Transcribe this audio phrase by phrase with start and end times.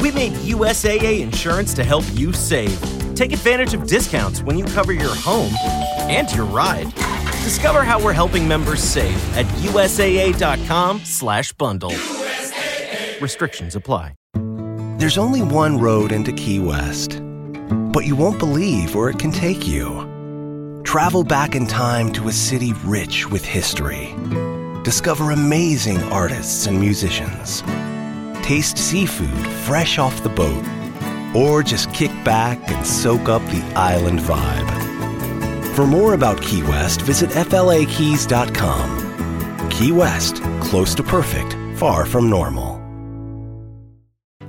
[0.00, 2.80] We made USAA insurance to help you save.
[3.14, 5.52] Take advantage of discounts when you cover your home
[6.08, 6.90] and your ride.
[7.44, 11.90] Discover how we're helping members save at usaa.com/bundle.
[11.90, 13.20] USAA.
[13.20, 14.14] Restrictions apply.
[14.98, 17.20] There's only one road into Key West,
[17.92, 20.08] but you won't believe where it can take you.
[20.84, 24.14] Travel back in time to a city rich with history.
[24.82, 27.62] Discover amazing artists and musicians.
[28.42, 30.64] Taste seafood fresh off the boat.
[31.34, 35.74] Or just kick back and soak up the island vibe.
[35.74, 38.90] For more about Key West, visit FLAKeys.com.
[39.70, 42.69] Key West, close to perfect, far from normal.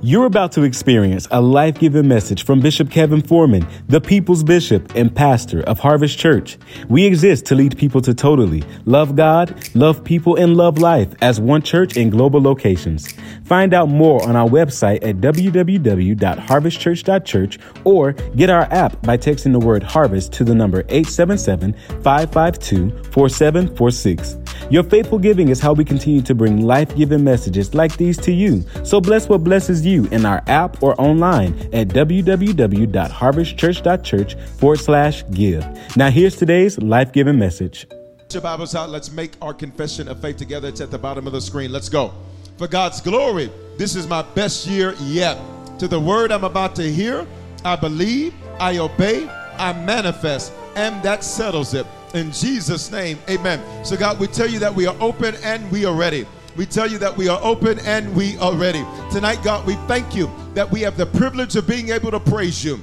[0.04, 4.96] You're about to experience a life giving message from Bishop Kevin Foreman, the people's bishop
[4.96, 6.58] and pastor of Harvest Church.
[6.88, 11.40] We exist to lead people to totally love God, love people, and love life as
[11.40, 13.12] one church in global locations.
[13.44, 19.60] Find out more on our website at www.harvestchurch.church or get our app by texting the
[19.60, 24.36] word harvest to the number 877 552 4746.
[24.68, 28.32] Your faithful giving is how we continue to bring life giving messages like these to
[28.32, 28.64] you.
[28.82, 35.96] So bless what blesses you in our app or online at www.harvestchurch.church forward slash give.
[35.96, 37.86] Now, here's today's life giving message.
[38.32, 38.88] Your Bibles out.
[38.88, 40.68] Let's make our confession of faith together.
[40.68, 41.70] It's at the bottom of the screen.
[41.70, 42.14] Let's go.
[42.56, 45.38] For God's glory, this is my best year yet.
[45.78, 47.26] To the word I'm about to hear,
[47.64, 51.86] I believe, I obey, I manifest, and that settles it.
[52.14, 53.60] In Jesus' name, amen.
[53.84, 56.26] So, God, we tell you that we are open and we are ready.
[56.54, 58.84] We tell you that we are open and we are ready.
[59.10, 62.62] Tonight, God, we thank you that we have the privilege of being able to praise
[62.62, 62.80] you.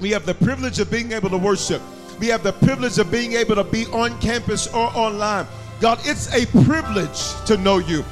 [0.00, 1.80] We have the privilege of being able to worship.
[2.18, 5.46] We have the privilege of being able to be on campus or online.
[5.80, 8.04] God, it's a privilege to know you.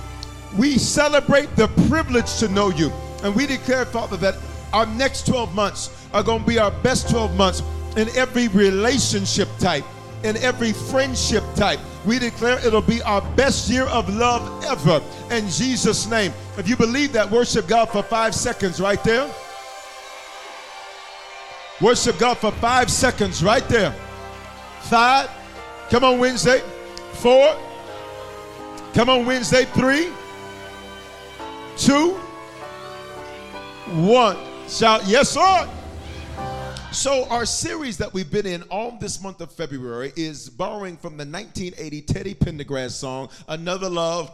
[0.56, 2.92] We celebrate the privilege to know you.
[3.24, 4.36] And we declare, Father, that
[4.72, 7.62] our next 12 months are going to be our best 12 months
[7.96, 9.84] in every relationship type
[10.22, 11.80] in every friendship type.
[12.04, 15.02] We declare it'll be our best year of love ever
[15.34, 16.32] in Jesus' name.
[16.56, 19.30] If you believe that, worship God for five seconds right there.
[21.80, 23.94] Worship God for five seconds right there.
[24.82, 25.30] Five.
[25.90, 26.62] Come on, Wednesday.
[27.14, 27.54] Four.
[28.94, 29.64] Come on, Wednesday.
[29.66, 30.10] Three.
[31.76, 32.12] Two.
[33.92, 34.38] One.
[34.68, 35.68] Shout, yes, Lord.
[36.96, 41.18] So, our series that we've been in all this month of February is borrowing from
[41.18, 44.32] the 1980 Teddy Pendergrass song, Another Love.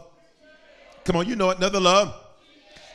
[1.03, 2.15] Come on, you know it, Another Love.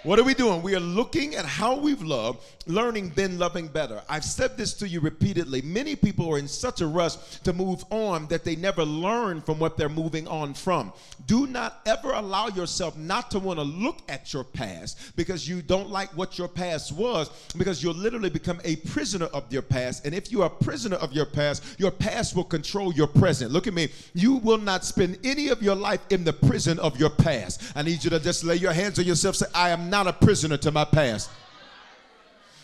[0.05, 0.62] What are we doing?
[0.62, 4.03] We are looking at how we've loved, learning, then loving better.
[4.09, 5.62] I've said this to you repeatedly.
[5.62, 9.59] Many people are in such a rush to move on that they never learn from
[9.59, 10.93] what they're moving on from.
[11.27, 15.62] Do not ever allow yourself not to want to look at your past because you
[15.62, 20.05] don't like what your past was, because you'll literally become a prisoner of your past.
[20.05, 23.50] And if you are a prisoner of your past, your past will control your present.
[23.50, 23.89] Look at me.
[24.15, 27.73] You will not spend any of your life in the prison of your past.
[27.75, 30.12] I need you to just lay your hands on yourself, say, I am not a
[30.12, 31.31] prisoner to my past.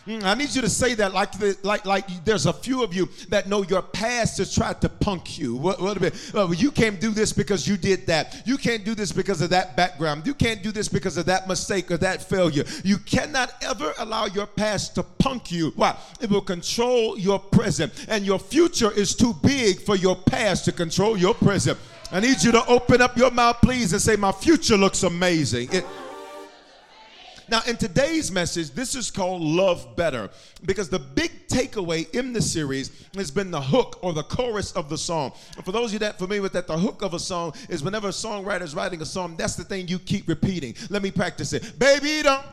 [0.07, 2.93] Mm, I need you to say that like the, like like there's a few of
[2.93, 5.55] you that know your past has tried to punk you.
[5.55, 8.43] What, what bit, well, you can't do this because you did that.
[8.45, 10.27] You can't do this because of that background.
[10.27, 12.65] You can't do this because of that mistake or that failure.
[12.83, 15.73] You cannot ever allow your past to punk you.
[15.75, 15.97] Why?
[16.21, 20.71] It will control your present, and your future is too big for your past to
[20.71, 21.79] control your present.
[22.11, 25.69] I need you to open up your mouth, please, and say, "My future looks amazing."
[25.71, 25.83] It,
[27.49, 30.29] now, in today's message, this is called Love Better
[30.65, 34.89] because the big takeaway in the series has been the hook or the chorus of
[34.89, 35.31] the song.
[35.63, 38.07] For those of you that familiar with that, the hook of a song is whenever
[38.07, 40.75] a songwriter is writing a song, that's the thing you keep repeating.
[40.89, 41.77] Let me practice it.
[41.77, 42.43] Baby, don't.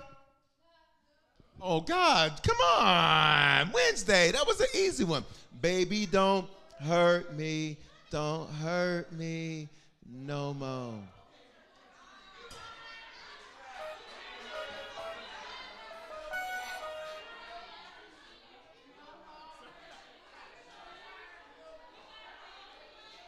[1.61, 3.71] Oh, God, come on.
[3.73, 5.25] Wednesday, that was an easy one.
[5.61, 6.49] Baby, don't
[6.81, 7.79] hurt me.
[8.11, 9.69] Don't hurt me
[10.07, 10.95] no more.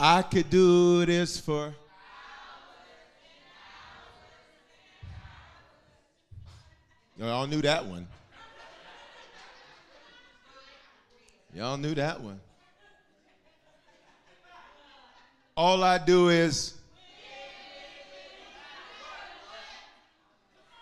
[0.06, 1.72] I could do this for.
[7.18, 8.06] Y'all knew that one.
[11.54, 12.38] Y'all knew that one.
[15.56, 16.74] All I do is.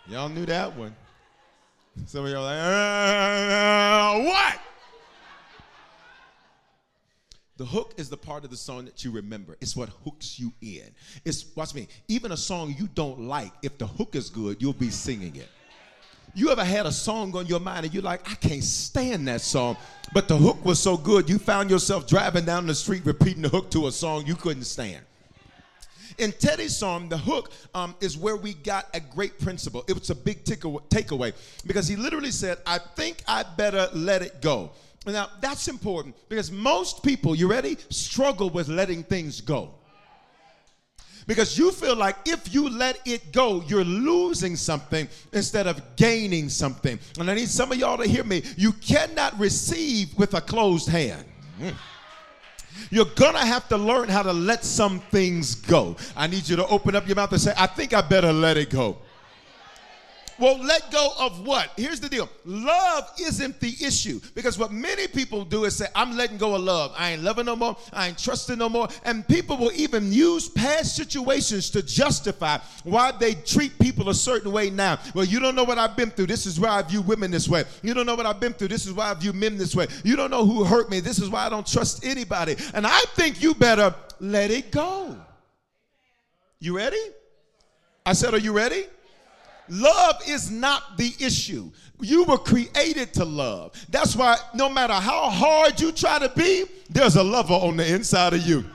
[0.09, 0.93] Y'all knew that one.
[2.07, 4.62] Some of y'all like, uh, what?
[7.57, 9.57] The hook is the part of the song that you remember.
[9.61, 10.89] It's what hooks you in.
[11.23, 11.87] It's watch me.
[12.07, 15.49] Even a song you don't like, if the hook is good, you'll be singing it.
[16.33, 19.41] You ever had a song on your mind and you're like, I can't stand that
[19.41, 19.77] song,
[20.13, 23.49] but the hook was so good you found yourself driving down the street repeating the
[23.49, 25.05] hook to a song you couldn't stand.
[26.17, 29.83] In Teddy's song, the hook um, is where we got a great principle.
[29.87, 31.33] It was a big takeaway
[31.67, 34.71] because he literally said, I think I better let it go.
[35.05, 39.71] Now, that's important because most people, you ready, struggle with letting things go.
[41.25, 46.49] Because you feel like if you let it go, you're losing something instead of gaining
[46.49, 46.99] something.
[47.19, 48.43] And I need some of y'all to hear me.
[48.57, 51.25] You cannot receive with a closed hand.
[51.61, 51.73] Mm.
[52.89, 55.95] You're gonna have to learn how to let some things go.
[56.15, 58.57] I need you to open up your mouth and say, I think I better let
[58.57, 58.97] it go.
[60.39, 61.71] Well, let go of what?
[61.77, 66.17] Here's the deal love isn't the issue because what many people do is say, I'm
[66.17, 66.93] letting go of love.
[66.97, 67.77] I ain't loving no more.
[67.91, 68.87] I ain't trusting no more.
[69.05, 74.51] And people will even use past situations to justify why they treat people a certain
[74.51, 74.99] way now.
[75.13, 76.27] Well, you don't know what I've been through.
[76.27, 77.65] This is why I view women this way.
[77.81, 78.69] You don't know what I've been through.
[78.69, 79.87] This is why I view men this way.
[80.03, 80.99] You don't know who hurt me.
[80.99, 82.55] This is why I don't trust anybody.
[82.73, 85.17] And I think you better let it go.
[86.59, 87.01] You ready?
[88.05, 88.85] I said, Are you ready?
[89.69, 91.71] Love is not the issue.
[92.01, 93.73] You were created to love.
[93.89, 97.93] That's why no matter how hard you try to be, there's a lover on the
[97.93, 98.65] inside of you.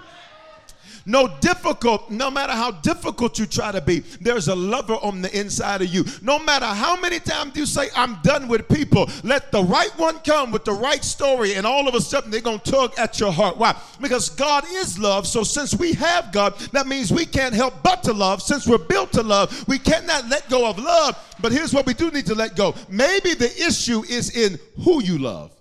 [1.09, 5.41] No difficult, no matter how difficult you try to be, there's a lover on the
[5.41, 6.05] inside of you.
[6.21, 10.19] No matter how many times you say, I'm done with people, let the right one
[10.19, 13.19] come with the right story, and all of a sudden they're going to tug at
[13.19, 13.57] your heart.
[13.57, 13.75] Why?
[14.03, 15.27] Because God is love.
[15.27, 18.43] So since we have God, that means we can't help but to love.
[18.43, 21.17] Since we're built to love, we cannot let go of love.
[21.41, 22.75] But here's what we do need to let go.
[22.91, 25.53] Maybe the issue is in who you love.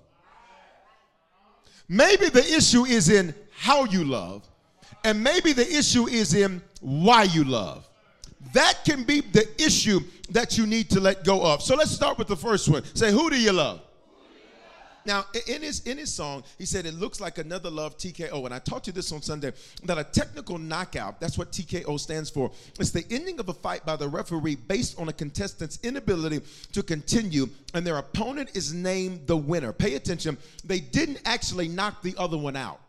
[1.88, 4.44] Maybe the issue is in how you love.
[5.07, 7.88] And maybe the issue is in why you love.
[8.51, 10.01] That can be the issue
[10.31, 11.62] that you need to let go of.
[11.62, 12.83] So let's start with the first one.
[12.94, 13.80] Say, who do you love?
[15.06, 18.44] Now, in his in his song, he said it looks like another love TKO.
[18.44, 22.30] And I taught you this on Sunday that a technical knockout, that's what TKO stands
[22.30, 22.51] for.
[22.77, 26.42] It's the ending of a fight by the referee based on a contestant's inability
[26.74, 29.71] to continue, and their opponent is named the winner.
[29.71, 32.81] Pay attention, they didn't actually knock the other one out.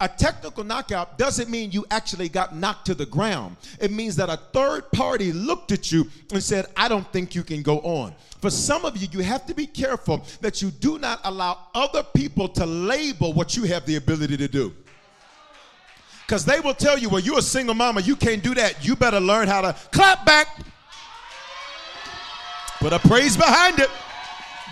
[0.00, 3.56] A technical knockout doesn't mean you actually got knocked to the ground.
[3.80, 7.42] It means that a third party looked at you and said, I don't think you
[7.42, 8.14] can go on.
[8.40, 12.04] For some of you, you have to be careful that you do not allow other
[12.04, 14.72] people to label what you have the ability to do.
[16.24, 18.86] Because they will tell you, well, you're a single mama, you can't do that.
[18.86, 20.60] You better learn how to clap back,
[22.78, 23.90] put a praise behind it.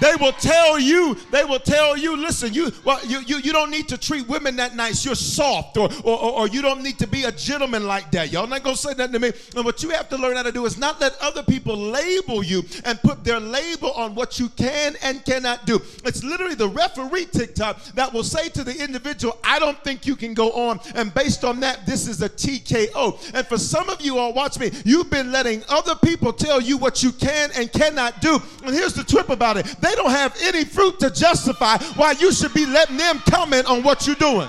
[0.01, 3.71] They will tell you, they will tell you, listen, you well, you, you, you don't
[3.71, 5.05] need to treat women that nice.
[5.05, 8.33] You're soft, or, or, or you don't need to be a gentleman like that.
[8.33, 9.33] Y'all not gonna say that to me.
[9.55, 12.43] And what you have to learn how to do is not let other people label
[12.43, 15.81] you and put their label on what you can and cannot do.
[16.05, 20.17] It's literally the referee TikTok that will say to the individual, I don't think you
[20.17, 20.81] can go on.
[20.95, 23.35] And based on that, this is a TKO.
[23.35, 26.77] And for some of you all, watch me, you've been letting other people tell you
[26.77, 28.41] what you can and cannot do.
[28.65, 32.33] And here's the trip about it they don't have any fruit to justify why you
[32.33, 34.49] should be letting them comment on what you're doing.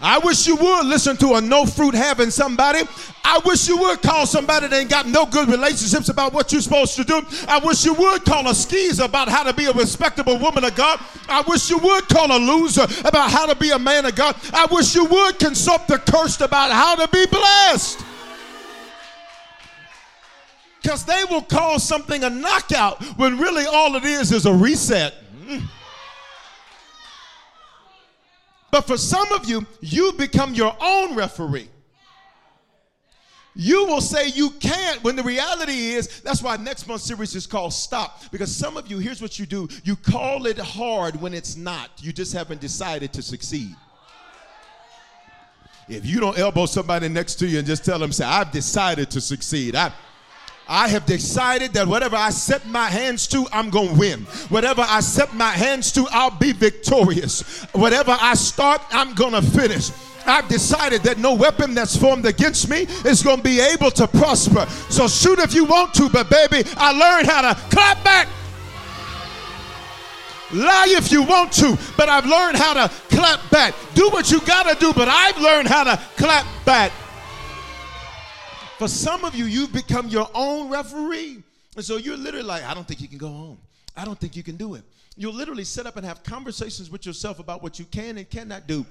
[0.00, 2.80] I wish you would listen to a no fruit having somebody.
[3.24, 6.60] I wish you would call somebody that ain't got no good relationships about what you're
[6.60, 7.22] supposed to do.
[7.48, 10.74] I wish you would call a skeezer about how to be a respectable woman of
[10.74, 11.00] God.
[11.28, 14.36] I wish you would call a loser about how to be a man of God.
[14.52, 18.04] I wish you would consult the cursed about how to be blessed.
[20.84, 25.14] Because they will call something a knockout when really all it is is a reset.
[25.46, 25.62] Mm.
[28.70, 31.70] But for some of you, you become your own referee.
[33.54, 37.46] You will say you can't when the reality is that's why next month's series is
[37.46, 38.30] called Stop.
[38.30, 41.92] Because some of you, here's what you do you call it hard when it's not.
[41.96, 43.74] You just haven't decided to succeed.
[45.88, 49.10] If you don't elbow somebody next to you and just tell them, say, I've decided
[49.12, 49.76] to succeed.
[49.76, 49.90] I,
[50.66, 54.20] I have decided that whatever I set my hands to, I'm going to win.
[54.48, 57.64] Whatever I set my hands to, I'll be victorious.
[57.72, 59.90] Whatever I start, I'm going to finish.
[60.26, 64.08] I've decided that no weapon that's formed against me is going to be able to
[64.08, 64.66] prosper.
[64.88, 68.28] So shoot if you want to, but baby, I learned how to clap back.
[70.52, 73.74] Lie if you want to, but I've learned how to clap back.
[73.94, 76.92] Do what you got to do, but I've learned how to clap back.
[78.78, 81.42] For some of you, you've become your own referee.
[81.76, 83.58] And so you're literally like, I don't think you can go home.
[83.96, 84.82] I don't think you can do it.
[85.16, 88.66] You'll literally sit up and have conversations with yourself about what you can and cannot
[88.66, 88.84] do.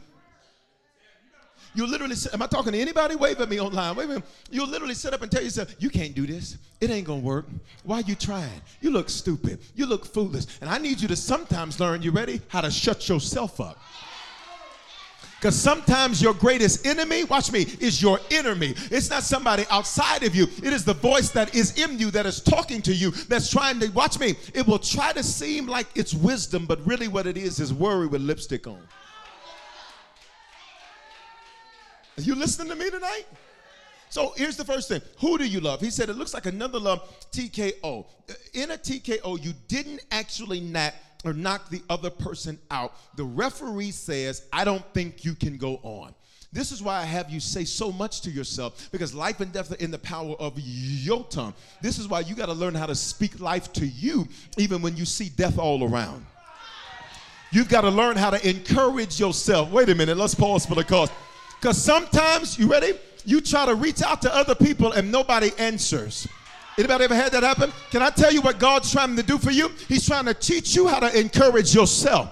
[1.75, 3.15] You literally, sit, am I talking to anybody?
[3.15, 3.95] Wave at me online.
[3.95, 4.23] Wave at me.
[4.51, 6.57] You'll literally sit up and tell yourself, you can't do this.
[6.79, 7.45] It ain't gonna work.
[7.83, 8.61] Why you trying?
[8.79, 9.59] You look stupid.
[9.75, 10.45] You look foolish.
[10.61, 12.41] And I need you to sometimes learn, you ready?
[12.47, 13.79] How to shut yourself up.
[15.43, 18.73] Because sometimes your greatest enemy, watch me, is your enemy.
[18.89, 20.43] It's not somebody outside of you.
[20.43, 23.77] It is the voice that is in you that is talking to you, that's trying
[23.81, 27.35] to, watch me, it will try to seem like it's wisdom, but really what it
[27.35, 28.79] is is worry with lipstick on.
[32.17, 33.25] Are you listening to me tonight?
[34.07, 35.01] So here's the first thing.
[35.19, 35.81] Who do you love?
[35.81, 37.01] He said it looks like another love,
[37.33, 38.05] TKO.
[38.53, 40.93] In a TKO, you didn't actually knock
[41.23, 42.93] or knock the other person out.
[43.15, 46.13] The referee says, I don't think you can go on.
[46.51, 49.71] This is why I have you say so much to yourself because life and death
[49.71, 51.55] are in the power of your tongue.
[51.81, 54.27] This is why you got to learn how to speak life to you
[54.57, 56.23] even when you see death all around.
[57.51, 59.71] You've got to learn how to encourage yourself.
[59.71, 61.09] Wait a minute, let's pause for the cause.
[61.59, 62.93] Because sometimes, you ready?
[63.25, 66.27] You try to reach out to other people and nobody answers.
[66.77, 67.71] Anybody ever had that happen?
[67.91, 69.69] Can I tell you what God's trying to do for you?
[69.87, 72.31] He's trying to teach you how to encourage yourself.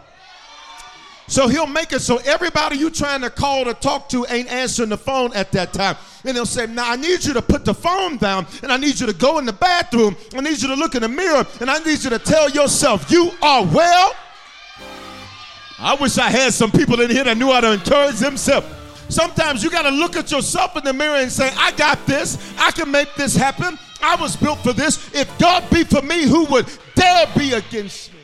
[1.27, 4.89] So he'll make it so everybody you trying to call to talk to ain't answering
[4.89, 5.95] the phone at that time.
[6.25, 8.99] And he'll say, Now I need you to put the phone down and I need
[8.99, 10.17] you to go in the bathroom.
[10.35, 13.09] I need you to look in the mirror and I need you to tell yourself,
[13.09, 14.13] You are well.
[15.79, 18.67] I wish I had some people in here that knew how to encourage themselves.
[19.11, 22.37] Sometimes you got to look at yourself in the mirror and say, I got this.
[22.57, 23.77] I can make this happen.
[24.01, 25.13] I was built for this.
[25.13, 28.19] If God be for me, who would dare be against me?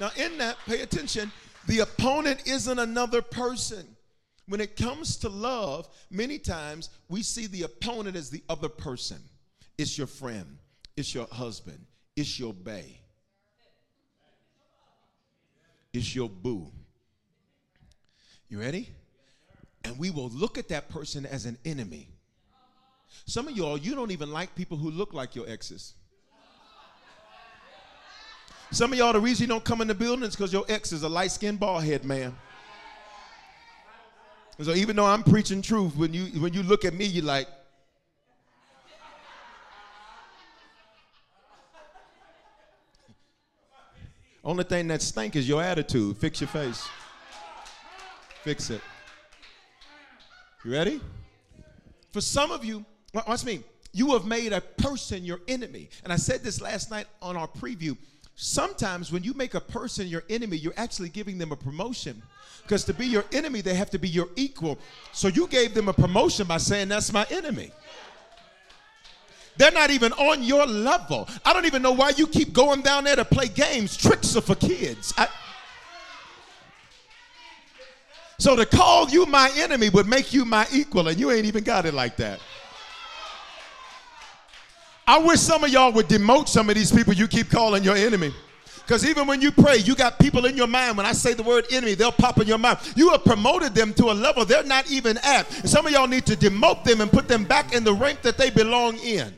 [0.00, 1.30] Now, in that, pay attention.
[1.66, 3.86] The opponent isn't another person.
[4.48, 9.18] When it comes to love, many times we see the opponent as the other person.
[9.78, 10.58] It's your friend,
[10.96, 11.84] it's your husband,
[12.16, 12.98] it's your bae,
[15.92, 16.70] it's your boo.
[18.48, 18.90] You ready?
[19.84, 22.08] And we will look at that person as an enemy.
[23.26, 25.94] Some of y'all, you don't even like people who look like your exes.
[28.70, 30.92] Some of y'all, the reason you don't come in the building is because your ex
[30.92, 32.34] is a light skinned bald head man.
[34.60, 37.48] So even though I'm preaching truth, when you when you look at me, you're like,
[44.44, 46.16] only thing that stink is your attitude.
[46.16, 46.86] Fix your face.
[48.42, 48.80] Fix it.
[50.64, 51.00] You ready?
[52.12, 53.64] For some of you, watch me.
[53.92, 55.90] You have made a person your enemy.
[56.04, 57.96] And I said this last night on our preview.
[58.36, 62.22] Sometimes when you make a person your enemy, you're actually giving them a promotion.
[62.62, 64.78] Because to be your enemy, they have to be your equal.
[65.12, 67.72] So you gave them a promotion by saying, That's my enemy.
[69.56, 71.28] They're not even on your level.
[71.44, 73.96] I don't even know why you keep going down there to play games.
[73.96, 75.12] Tricks are for kids.
[75.18, 75.28] I,
[78.42, 81.62] so to call you my enemy would make you my equal, and you ain't even
[81.62, 82.40] got it like that.
[85.06, 87.94] I wish some of y'all would demote some of these people you keep calling your
[87.94, 88.34] enemy.
[88.80, 90.96] Because even when you pray, you got people in your mind.
[90.96, 92.78] When I say the word enemy, they'll pop in your mind.
[92.96, 95.48] You have promoted them to a level they're not even at.
[95.60, 98.22] And some of y'all need to demote them and put them back in the rank
[98.22, 99.32] that they belong in.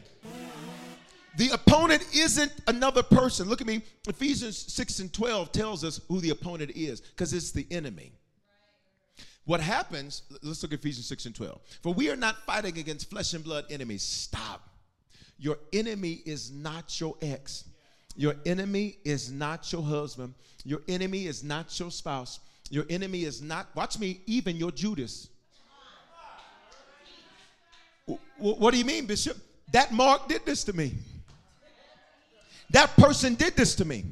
[1.36, 3.48] The opponent isn't another person.
[3.48, 3.82] Look at me.
[4.08, 8.13] Ephesians 6 and 12 tells us who the opponent is because it's the enemy.
[9.46, 11.60] What happens, let's look at Ephesians 6 and 12.
[11.82, 14.02] For we are not fighting against flesh and blood enemies.
[14.02, 14.68] Stop.
[15.38, 17.64] Your enemy is not your ex.
[18.16, 20.34] Your enemy is not your husband.
[20.64, 22.40] Your enemy is not your spouse.
[22.70, 25.28] Your enemy is not, watch me, even your Judas.
[28.38, 29.36] What do you mean, Bishop?
[29.72, 30.94] That Mark did this to me.
[32.70, 34.04] That person did this to me.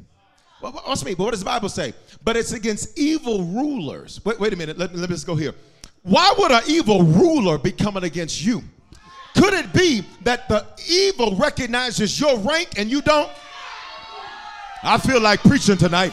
[0.63, 1.93] Well, watch me, but what does the Bible say?
[2.23, 4.21] But it's against evil rulers.
[4.25, 4.79] Wait, wait a minute.
[4.79, 5.55] Let, let me just go here.
[6.03, 8.63] Why would an evil ruler be coming against you?
[9.35, 13.31] Could it be that the evil recognizes your rank and you don't?
[14.85, 16.13] I feel like preaching tonight.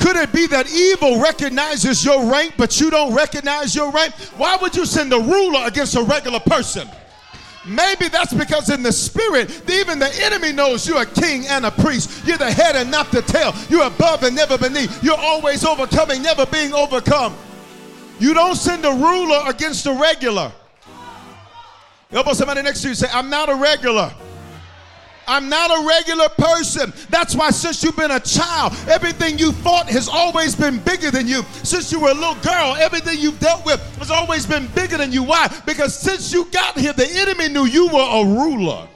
[0.00, 4.14] Could it be that evil recognizes your rank, but you don't recognize your rank?
[4.36, 6.88] Why would you send a ruler against a regular person?
[7.66, 11.70] Maybe that's because in the spirit, even the enemy knows you're a king and a
[11.70, 12.26] priest.
[12.26, 13.52] You're the head and not the tail.
[13.68, 15.02] You're above and never beneath.
[15.02, 17.36] You're always overcoming, never being overcome.
[18.18, 20.52] You don't send a ruler against a regular.
[22.10, 24.12] Elbow somebody next to you say, I'm not a regular.
[25.28, 26.92] I'm not a regular person.
[27.10, 31.28] That's why, since you've been a child, everything you fought has always been bigger than
[31.28, 31.42] you.
[31.62, 35.12] Since you were a little girl, everything you've dealt with has always been bigger than
[35.12, 35.22] you.
[35.22, 35.48] Why?
[35.66, 38.88] Because since you got here, the enemy knew you were a ruler.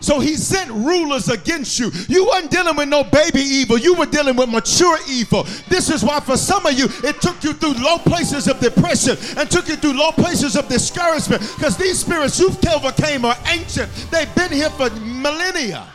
[0.00, 1.90] So he sent rulers against you.
[2.08, 3.78] You weren't dealing with no baby evil.
[3.78, 5.44] You were dealing with mature evil.
[5.68, 9.16] This is why for some of you, it took you through low places of depression
[9.36, 13.92] and took you through low places of discouragement because these spirits you've overcame are ancient.
[14.10, 15.86] They've been here for millennia.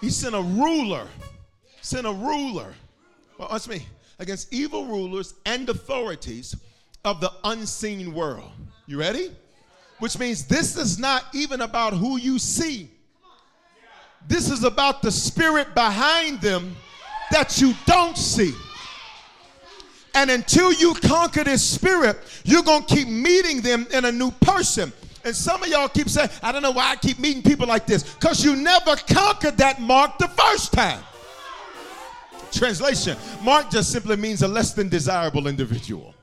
[0.00, 1.06] He sent a ruler.
[1.80, 2.74] Sent a ruler.
[3.38, 3.86] Well, watch me.
[4.18, 6.54] Against evil rulers and authorities
[7.04, 8.50] of the unseen world.
[8.86, 9.30] You ready?
[10.04, 12.90] Which means this is not even about who you see.
[14.28, 16.76] This is about the spirit behind them
[17.30, 18.52] that you don't see.
[20.14, 24.30] And until you conquer this spirit, you're going to keep meeting them in a new
[24.30, 24.92] person.
[25.24, 27.86] And some of y'all keep saying, I don't know why I keep meeting people like
[27.86, 28.02] this.
[28.02, 31.02] Because you never conquered that mark the first time.
[32.52, 36.14] Translation Mark just simply means a less than desirable individual.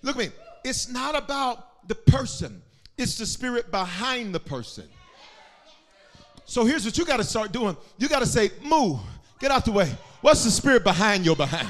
[0.00, 0.28] Look at me.
[0.62, 2.62] It's not about the person,
[3.00, 4.84] it's the spirit behind the person.
[6.44, 7.76] So here's what you got to start doing.
[7.98, 8.98] You got to say, move,
[9.38, 9.90] get out the way.
[10.20, 11.68] What's the spirit behind your behind?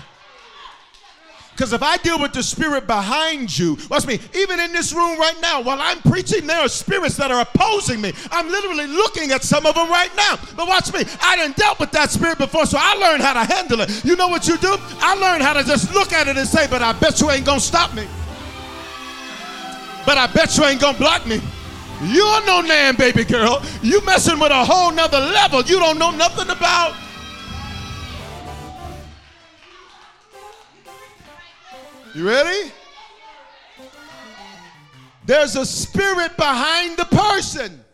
[1.53, 5.19] Because if I deal with the spirit behind you, watch me, even in this room
[5.19, 8.15] right now, while I'm preaching, there are spirits that are opposing me.
[8.31, 10.39] I'm literally looking at some of them right now.
[10.57, 13.45] But watch me, I didn't dealt with that spirit before, so I learned how to
[13.45, 14.05] handle it.
[14.07, 14.75] You know what you do?
[15.01, 17.45] I learned how to just look at it and say, but I bet you ain't
[17.45, 18.07] gonna stop me
[20.07, 21.41] but I bet you ain't gonna block me.
[22.03, 23.63] You're no man, baby girl.
[23.83, 26.97] You messing with a whole nother level you don't know nothing about.
[32.15, 32.73] You ready?
[35.27, 37.85] There's a spirit behind the person.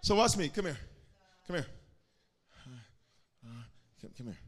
[0.00, 0.48] So watch me.
[0.48, 0.78] Come here.
[1.46, 1.66] Come here.
[2.66, 3.62] Uh, uh,
[4.00, 4.38] come, come here.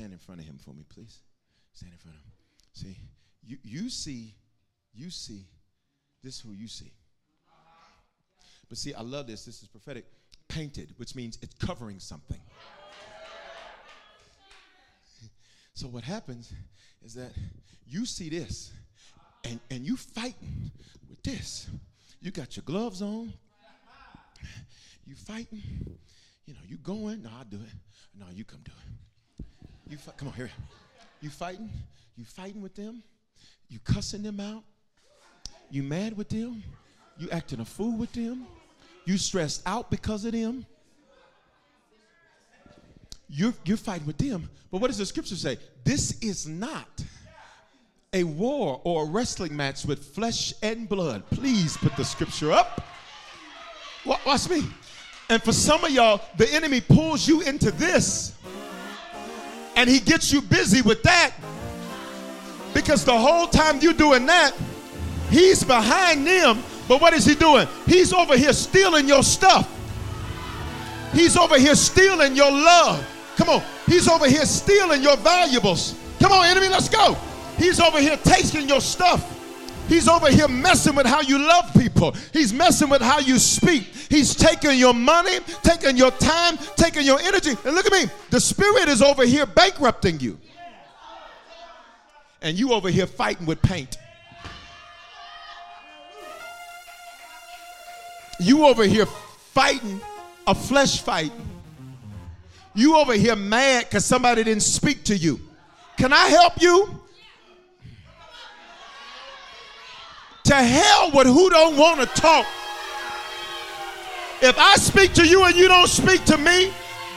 [0.00, 1.18] Stand in front of him for me, please.
[1.74, 2.32] Stand in front of him.
[2.72, 2.96] See,
[3.44, 4.34] you, you see,
[4.94, 5.44] you see,
[6.24, 6.90] this is who you see.
[8.70, 9.44] But see, I love this.
[9.44, 10.06] This is prophetic.
[10.48, 12.40] Painted, which means it's covering something.
[15.74, 16.50] So what happens
[17.04, 17.32] is that
[17.86, 18.72] you see this
[19.44, 20.70] and, and you fighting
[21.10, 21.68] with this.
[22.22, 23.34] You got your gloves on.
[25.04, 25.60] You fighting.
[26.46, 27.24] You know, you going.
[27.24, 27.74] No, I'll do it.
[28.18, 29.09] No, you come do it.
[29.90, 30.50] You come on here.
[31.20, 31.68] You fighting?
[32.16, 33.02] You fighting with them?
[33.68, 34.62] You cussing them out?
[35.68, 36.62] You mad with them?
[37.18, 38.46] You acting a fool with them?
[39.04, 40.64] You stressed out because of them?
[43.28, 44.48] You're, you're fighting with them.
[44.70, 45.58] But what does the scripture say?
[45.82, 47.04] This is not
[48.12, 51.24] a war or a wrestling match with flesh and blood.
[51.30, 52.80] Please put the scripture up.
[54.04, 54.62] Watch me.
[55.28, 58.36] And for some of y'all, the enemy pulls you into this
[59.76, 61.32] and he gets you busy with that
[62.74, 64.52] because the whole time you're doing that,
[65.30, 66.62] he's behind them.
[66.88, 67.68] But what is he doing?
[67.86, 69.68] He's over here stealing your stuff.
[71.12, 73.06] He's over here stealing your love.
[73.36, 73.62] Come on.
[73.86, 75.94] He's over here stealing your valuables.
[76.20, 77.16] Come on, enemy, let's go.
[77.58, 79.39] He's over here taking your stuff.
[79.90, 82.14] He's over here messing with how you love people.
[82.32, 83.82] He's messing with how you speak.
[84.08, 87.50] He's taking your money, taking your time, taking your energy.
[87.64, 88.08] And look at me.
[88.30, 90.38] The spirit is over here bankrupting you.
[92.40, 93.98] And you over here fighting with paint.
[98.38, 100.00] You over here fighting
[100.46, 101.32] a flesh fight.
[102.76, 105.40] You over here mad because somebody didn't speak to you.
[105.96, 107.00] Can I help you?
[110.50, 112.44] To hell with who don't want to talk.
[114.42, 116.72] If I speak to you and you don't speak to me,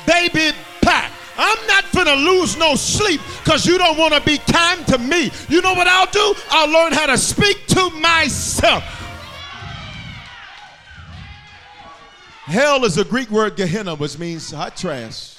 [0.05, 1.11] baby, pack.
[1.35, 5.31] I'm not gonna lose no sleep because you don't want to be kind to me.
[5.49, 6.35] You know what I'll do?
[6.51, 8.83] I'll learn how to speak to myself.
[12.43, 15.37] Hell is a Greek word, Gehenna, which means hot trash.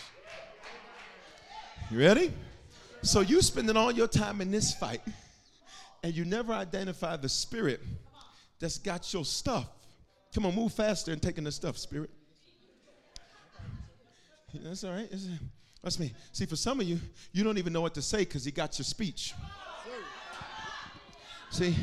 [1.92, 2.32] You ready?
[3.02, 5.00] So you spending all your time in this fight
[6.04, 7.80] and you never identify the spirit
[8.60, 9.66] that's got your stuff.
[10.34, 12.10] Come on, move faster and taking the stuff, spirit.
[14.52, 15.10] That's all right.
[15.82, 16.12] That's me.
[16.30, 17.00] See, for some of you,
[17.32, 19.32] you don't even know what to say because he got your speech.
[21.48, 21.74] See,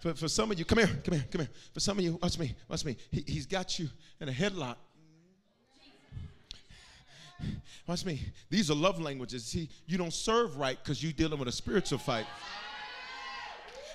[0.00, 1.50] for, for some of you, come here, come here, come here.
[1.74, 2.96] For some of you, watch me, watch me.
[3.10, 4.76] He, he's got you in a headlock.
[7.86, 8.22] Watch me.
[8.48, 9.44] These are love languages.
[9.44, 12.24] See, you don't serve right because you're dealing with a spiritual fight.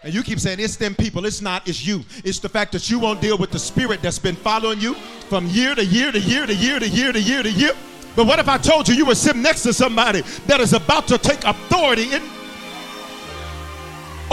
[0.04, 1.26] And you keep saying it's them people.
[1.26, 2.04] It's not, it's you.
[2.24, 4.96] It's the fact that you won't deal with the spirit that's been following you
[5.30, 7.72] from year to year to year to year to year to year to year.
[8.16, 11.08] But what if I told you you were sitting next to somebody that is about
[11.08, 12.22] to take authority in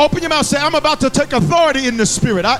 [0.00, 0.46] Open your mouth.
[0.46, 2.46] Say, I'm about to take authority in the spirit.
[2.46, 2.58] I.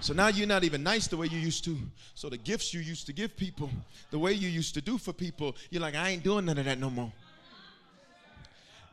[0.00, 1.76] So now you're not even nice the way you used to.
[2.14, 3.70] So the gifts you used to give people,
[4.10, 6.64] the way you used to do for people, you're like, I ain't doing none of
[6.64, 7.12] that no more.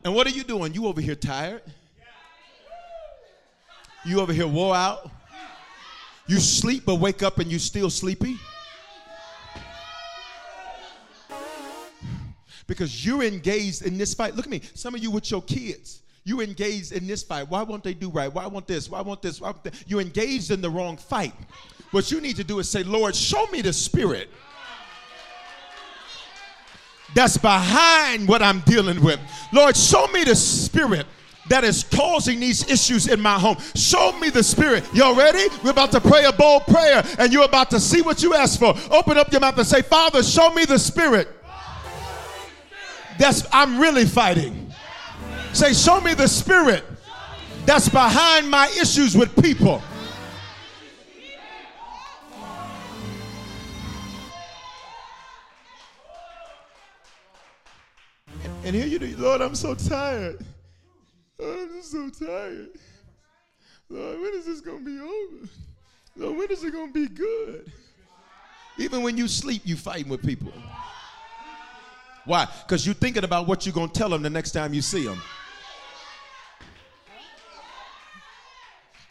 [0.03, 0.73] And what are you doing?
[0.73, 1.61] You over here tired.
[4.05, 5.09] You over here wore out.
[6.27, 8.37] You sleep but wake up and you still sleepy.
[12.67, 14.35] Because you're engaged in this fight.
[14.35, 14.61] Look at me.
[14.73, 16.01] Some of you with your kids.
[16.25, 17.49] You engaged in this fight.
[17.49, 18.33] Why won't they do right?
[18.33, 18.89] Why won't this?
[18.89, 19.41] Why won't this?
[19.41, 21.33] Why want You engaged in the wrong fight.
[21.91, 24.29] What you need to do is say, Lord, show me the spirit
[27.15, 29.19] that's behind what I'm dealing with.
[29.51, 31.05] Lord, show me the spirit
[31.49, 33.57] that is causing these issues in my home.
[33.75, 34.83] Show me the spirit.
[34.93, 35.53] Y'all ready?
[35.63, 38.59] We're about to pray a bold prayer and you're about to see what you asked
[38.59, 38.73] for.
[38.91, 41.27] Open up your mouth and say, Father, show me the spirit.
[43.19, 44.71] That's I'm really fighting.
[45.51, 46.83] Say, show me the spirit
[47.65, 49.81] that's behind my issues with people.
[58.65, 60.39] And here you do, Lord, I'm so tired.
[61.37, 62.69] I'm just so tired.
[63.89, 65.49] Lord, when is this going to be over?
[66.15, 67.71] Lord, when is it going to be good?
[68.77, 70.53] Even when you sleep, you fighting with people.
[72.25, 72.47] Why?
[72.65, 75.05] Because you're thinking about what you're going to tell them the next time you see
[75.05, 75.21] them.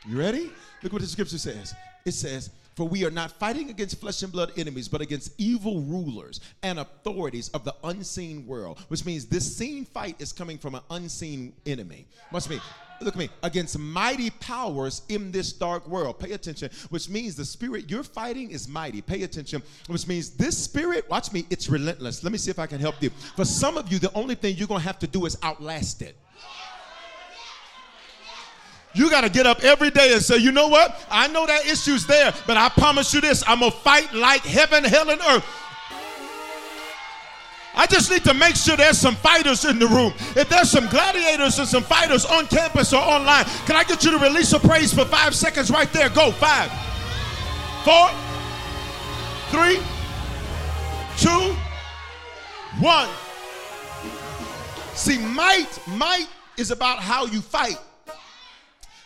[0.08, 0.50] You ready?
[0.82, 1.74] Look what the scripture says.
[2.04, 5.82] It says, For we are not fighting against flesh and blood enemies, but against evil
[5.82, 10.74] rulers and authorities of the unseen world, which means this seen fight is coming from
[10.74, 12.06] an unseen enemy.
[12.30, 12.60] Must be.
[13.00, 16.20] Look at me, against mighty powers in this dark world.
[16.20, 19.02] Pay attention, which means the spirit you're fighting is mighty.
[19.02, 22.22] Pay attention, which means this spirit, watch me, it's relentless.
[22.22, 23.10] Let me see if I can help you.
[23.34, 26.16] For some of you, the only thing you're gonna have to do is outlast it.
[28.94, 31.04] You got to get up every day and say, you know what?
[31.10, 34.42] I know that issue's there, but I promise you this I'm going to fight like
[34.42, 35.44] heaven, hell, and earth.
[37.74, 40.12] I just need to make sure there's some fighters in the room.
[40.36, 44.10] If there's some gladiators and some fighters on campus or online, can I get you
[44.10, 46.10] to release a praise for five seconds right there?
[46.10, 46.32] Go.
[46.32, 46.70] Five,
[47.82, 48.10] four,
[49.48, 49.80] three,
[51.16, 51.56] two,
[52.78, 53.08] one.
[54.94, 56.26] See, might, might
[56.58, 57.78] is about how you fight.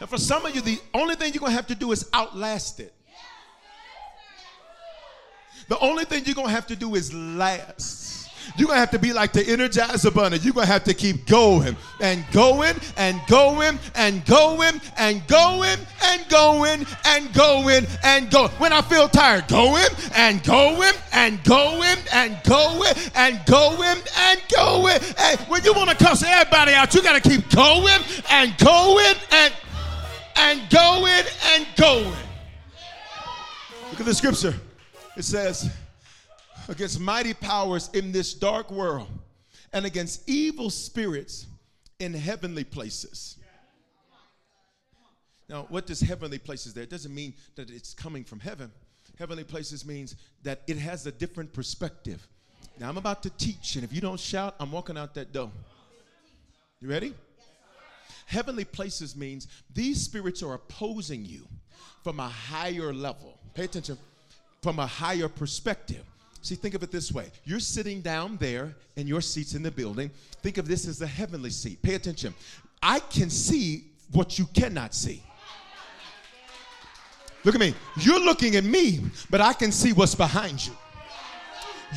[0.01, 2.09] And for some of you, the only thing you're going to have to do is
[2.13, 2.93] outlast it.
[5.69, 8.07] The only thing you're going to have to do is last.
[8.57, 10.39] You're going to have to be like the Energizer Bunny.
[10.39, 15.79] You're going to have to keep going and going and going and going and going
[16.03, 18.51] and going and going and going.
[18.53, 24.99] When I feel tired, going and going and going and going and going and going.
[25.19, 29.15] And when you want to cuss everybody out, you got to keep going and going
[29.33, 29.53] and
[30.37, 32.13] and going and going.
[33.91, 34.55] Look at the scripture.
[35.17, 35.71] It says,
[36.69, 39.09] against mighty powers in this dark world
[39.73, 41.47] and against evil spirits
[41.99, 43.37] in heavenly places.
[45.49, 46.83] Now, what does heavenly places there?
[46.83, 48.71] It doesn't mean that it's coming from heaven.
[49.19, 52.27] Heavenly places means that it has a different perspective.
[52.79, 55.51] Now, I'm about to teach, and if you don't shout, I'm walking out that door.
[56.81, 57.15] You ready?
[58.27, 61.47] Heavenly places means these spirits are opposing you
[62.05, 63.39] from a higher level.
[63.55, 63.97] Pay attention,
[64.63, 66.05] from a higher perspective.
[66.43, 67.31] See, think of it this way.
[67.45, 70.11] You're sitting down there in your seats in the building.
[70.43, 71.81] Think of this as the heavenly seat.
[71.83, 72.35] Pay attention.
[72.83, 75.23] I can see what you cannot see.
[77.45, 77.75] Look at me.
[78.01, 80.73] You're looking at me, but I can see what's behind you.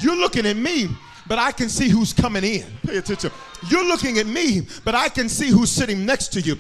[0.02, 0.90] You're looking at me,
[1.30, 2.66] but I can see who's coming in.
[2.86, 3.32] Pay attention.
[3.70, 6.58] You're looking at me, but I can see who's sitting next to you.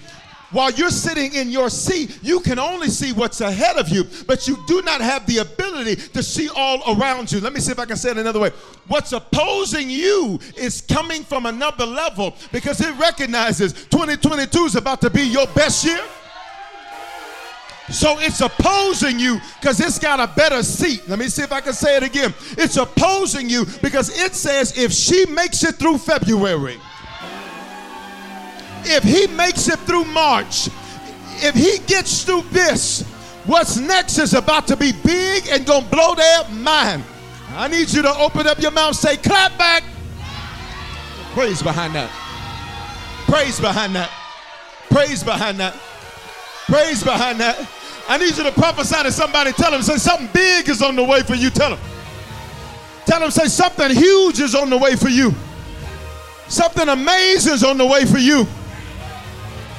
[0.52, 4.48] While you're sitting in your seat, you can only see what's ahead of you, but
[4.48, 7.40] you do not have the ability to see all around you.
[7.40, 8.52] Let me see if I can say it another way.
[8.88, 15.10] What's opposing you is coming from another level because it recognizes 2022 is about to
[15.10, 16.02] be your best year.
[17.92, 21.08] So it's opposing you because it's got a better seat.
[21.08, 22.34] Let me see if I can say it again.
[22.52, 26.80] It's opposing you because it says if she makes it through February,
[28.84, 30.68] if he makes it through March,
[31.42, 33.02] if he gets through this,
[33.46, 37.04] what's next is about to be big and gonna blow their mind.
[37.56, 39.84] I need you to open up your mouth, say, clap back.
[41.34, 42.10] Praise behind that.
[43.26, 44.12] Praise behind that.
[44.90, 45.76] Praise behind that.
[46.68, 47.68] Praise behind that.
[48.10, 49.52] I need you to prophesy to somebody.
[49.52, 51.52] Tell them, say something big is on the way for you.
[51.52, 51.80] Tell them.
[53.06, 55.32] Tell them, say something huge is on the way for you.
[56.48, 58.48] Something amazing is on the way for you.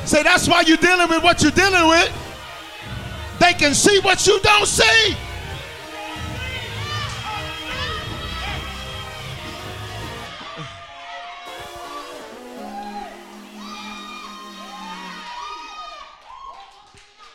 [0.05, 3.37] Say that's why you're dealing with what you're dealing with.
[3.41, 5.17] They can see what you don't see.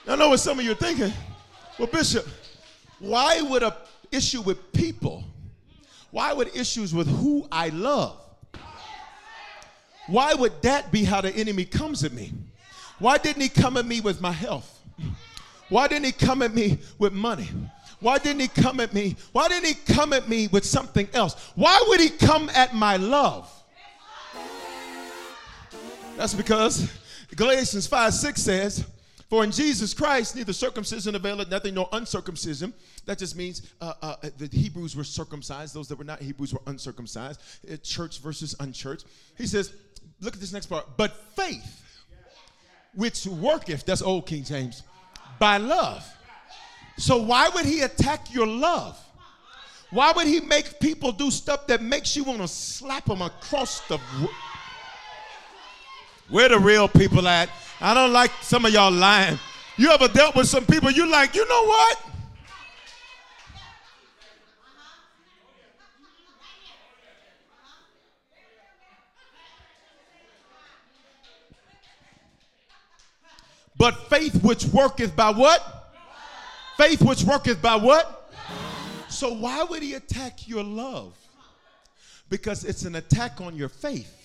[0.07, 1.11] I know what some of you are thinking.
[1.79, 2.27] Well, Bishop,
[2.99, 3.75] why would a
[4.11, 5.23] issue with people?
[6.11, 8.17] Why would issues with who I love?
[10.07, 12.31] Why would that be how the enemy comes at me?
[12.99, 14.79] Why didn't he come at me with my health?
[15.69, 17.49] Why didn't he come at me with money?
[17.99, 19.15] Why didn't he come at me?
[19.31, 21.33] Why didn't he come at me with something else?
[21.55, 23.51] Why would he come at my love?
[26.15, 26.89] That's because
[27.35, 28.85] Galatians 5 6 says,
[29.29, 32.73] for in Jesus Christ, neither circumcision availeth nothing nor uncircumcision.
[33.05, 35.73] That just means uh, uh, the Hebrews were circumcised.
[35.73, 37.41] Those that were not Hebrews were uncircumcised.
[37.71, 39.05] Uh, church versus unchurched.
[39.37, 39.73] He says,
[40.21, 40.85] look at this next part.
[40.95, 41.81] But faith,
[42.93, 44.83] which worketh, that's old King James,
[45.39, 46.05] by love.
[46.97, 48.97] So why would he attack your love?
[49.89, 53.81] Why would he make people do stuff that makes you want to slap them across
[53.87, 53.97] the...
[56.29, 57.49] Where the real people at?
[57.81, 59.37] I don't like some of y'all lying.
[59.77, 62.01] You ever dealt with some people you like, you know what?
[73.77, 75.91] But faith which worketh by what?
[76.77, 78.31] Faith which worketh by what?
[79.09, 81.15] So why would he attack your love?
[82.29, 84.24] Because it's an attack on your faith.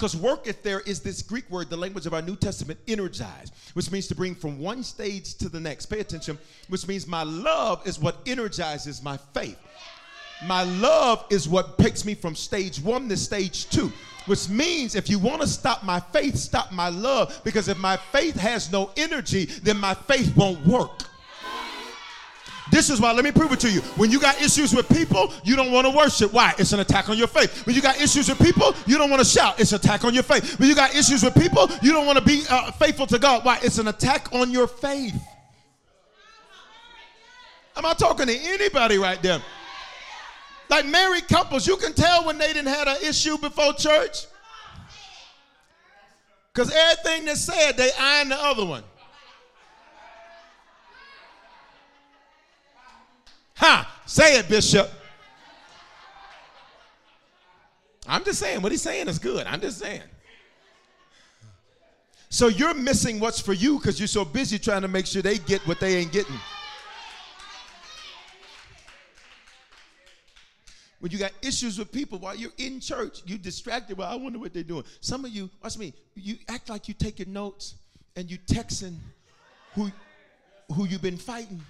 [0.00, 3.92] Because worketh there is this Greek word, the language of our New Testament, energize, which
[3.92, 5.84] means to bring from one stage to the next.
[5.86, 6.38] Pay attention,
[6.70, 9.58] which means my love is what energizes my faith.
[10.46, 13.92] My love is what takes me from stage one to stage two,
[14.24, 17.38] which means if you want to stop my faith, stop my love.
[17.44, 21.09] Because if my faith has no energy, then my faith won't work.
[22.70, 23.80] This is why, let me prove it to you.
[23.96, 26.32] When you got issues with people, you don't want to worship.
[26.32, 26.54] Why?
[26.58, 27.66] It's an attack on your faith.
[27.66, 29.58] When you got issues with people, you don't want to shout.
[29.58, 30.58] It's an attack on your faith.
[30.58, 33.44] When you got issues with people, you don't want to be uh, faithful to God.
[33.44, 33.58] Why?
[33.62, 35.20] It's an attack on your faith.
[37.76, 39.42] Am I talking to anybody right there?
[40.68, 44.26] Like married couples, you can tell when they didn't had an issue before church.
[46.52, 48.84] Because everything they said, they eyeing the other one.
[53.60, 53.84] Huh?
[54.06, 54.90] Say it, Bishop.
[58.06, 59.46] I'm just saying, what he's saying is good.
[59.46, 60.00] I'm just saying.
[62.30, 65.36] So you're missing what's for you because you're so busy trying to make sure they
[65.36, 66.40] get what they ain't getting.
[71.00, 73.98] When you got issues with people while you're in church, you distracted.
[73.98, 74.84] Well, I wonder what they're doing.
[75.00, 77.74] Some of you, watch me, you act like you taking notes
[78.16, 78.96] and you texting
[79.74, 79.90] who
[80.72, 81.60] who you've been fighting.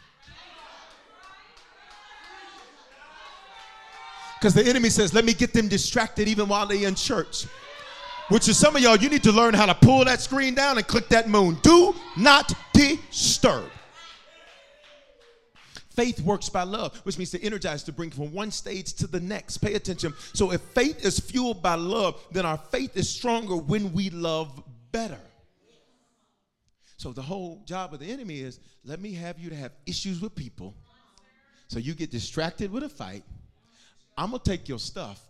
[4.40, 7.46] Because the enemy says, let me get them distracted even while they're in church.
[8.30, 10.78] Which is some of y'all, you need to learn how to pull that screen down
[10.78, 11.58] and click that moon.
[11.62, 13.68] Do not disturb.
[15.90, 19.20] Faith works by love, which means to energize, to bring from one stage to the
[19.20, 19.58] next.
[19.58, 20.14] Pay attention.
[20.32, 24.62] So, if faith is fueled by love, then our faith is stronger when we love
[24.92, 25.20] better.
[26.96, 30.20] So, the whole job of the enemy is let me have you to have issues
[30.20, 30.74] with people
[31.68, 33.24] so you get distracted with a fight
[34.16, 35.20] I'm going to take your stuff,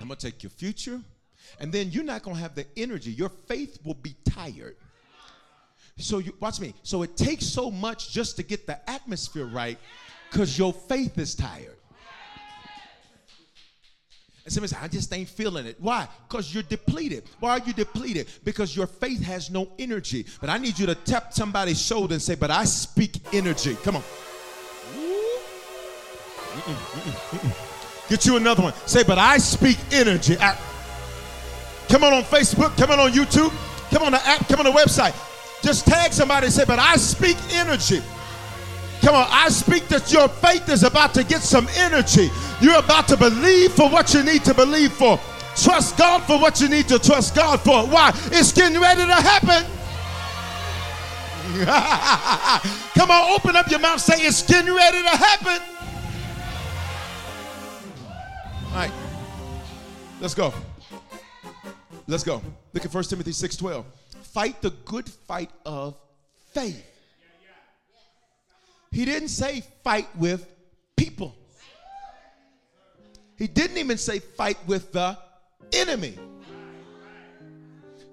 [0.00, 1.00] I'm going to take your future,
[1.60, 3.10] and then you're not going to have the energy.
[3.12, 4.76] Your faith will be tired.
[5.98, 6.74] So you watch me.
[6.82, 9.78] So it takes so much just to get the atmosphere right
[10.30, 11.76] because your faith is tired.
[14.44, 15.76] And somebody says, I just ain't feeling it.
[15.80, 16.06] Why?
[16.28, 17.24] Because you're depleted.
[17.40, 18.28] Why are you depleted?
[18.44, 20.24] Because your faith has no energy.
[20.40, 23.74] But I need you to tap somebody's shoulder and say, But I speak energy.
[23.82, 24.02] Come on.
[26.52, 27.65] Mm-mm, mm-mm, mm-mm.
[28.08, 28.72] Get you another one.
[28.86, 30.36] Say, but I speak energy.
[30.38, 30.56] I,
[31.88, 32.76] come on on Facebook.
[32.76, 33.52] Come on on YouTube.
[33.90, 34.48] Come on the app.
[34.48, 35.14] Come on the website.
[35.62, 38.00] Just tag somebody and say, but I speak energy.
[39.00, 42.30] Come on, I speak that your faith is about to get some energy.
[42.60, 45.20] You're about to believe for what you need to believe for.
[45.56, 47.86] Trust God for what you need to trust God for.
[47.86, 48.10] Why?
[48.32, 49.64] It's getting ready to happen.
[52.98, 54.00] Come on, open up your mouth.
[54.00, 55.75] Say, it's getting ready to happen.
[58.76, 58.92] Right.
[60.20, 60.52] Let's go.
[62.06, 62.42] Let's go.
[62.74, 63.84] Look at 1 Timothy 6:12.
[64.22, 65.96] Fight the good fight of
[66.52, 66.84] faith.
[68.92, 70.46] He didn't say fight with
[70.94, 71.34] people.
[73.38, 75.18] He didn't even say fight with the
[75.72, 76.18] enemy.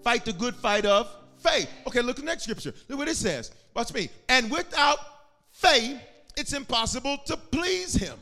[0.04, 1.69] Fight the good fight of faith.
[1.88, 2.73] Okay, look at the next scripture.
[2.88, 3.52] Look what it says.
[3.73, 4.10] Watch me.
[4.28, 4.99] And without
[5.52, 5.99] faith,
[6.38, 8.17] it's impossible to please him.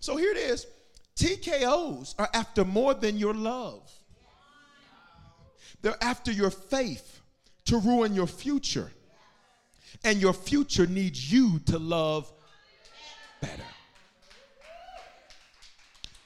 [0.00, 0.66] So here it is.
[1.16, 3.90] TKOs are after more than your love.
[5.82, 7.20] They're after your faith
[7.66, 8.90] to ruin your future.
[10.04, 12.32] And your future needs you to love
[13.40, 13.62] better.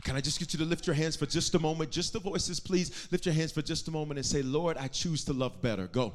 [0.05, 1.90] Can I just get you to lift your hands for just a moment?
[1.90, 3.09] Just the voices, please.
[3.11, 5.88] Lift your hands for just a moment and say, Lord, I choose to love better.
[5.88, 6.12] Go.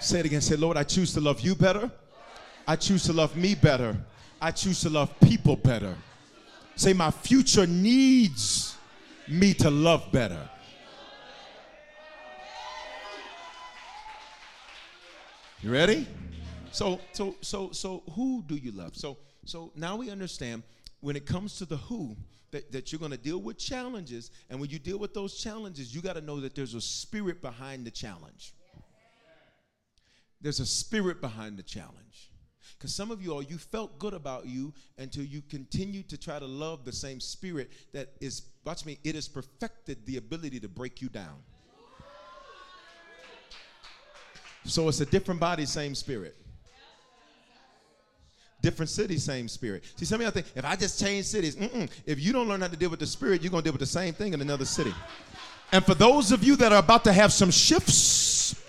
[0.00, 0.40] Say it again.
[0.40, 1.90] Say, Lord, I choose to love you better.
[2.66, 3.96] I choose to love me better.
[4.42, 5.94] I choose to love people better.
[6.76, 8.76] Say, my future needs
[9.26, 10.48] me to love better.
[15.62, 16.06] You ready?
[16.72, 18.94] So, so, so, so, who do you love?
[18.94, 20.62] So, so now we understand
[21.00, 22.14] when it comes to the who,
[22.50, 24.30] that, that you're going to deal with challenges.
[24.50, 27.40] And when you deal with those challenges, you got to know that there's a spirit
[27.40, 28.52] behind the challenge.
[30.42, 32.30] There's a spirit behind the challenge.
[32.78, 36.38] Because some of you all, you felt good about you until you continue to try
[36.38, 40.68] to love the same spirit that is, watch me, it has perfected the ability to
[40.68, 41.36] break you down.
[44.64, 46.36] So it's a different body, same spirit.
[48.62, 49.84] Different city, same spirit.
[49.96, 51.56] See, some of y'all think if I just change cities,
[52.04, 53.80] if you don't learn how to deal with the spirit, you're going to deal with
[53.80, 54.92] the same thing in another city.
[55.72, 58.60] And for those of you that are about to have some shifts,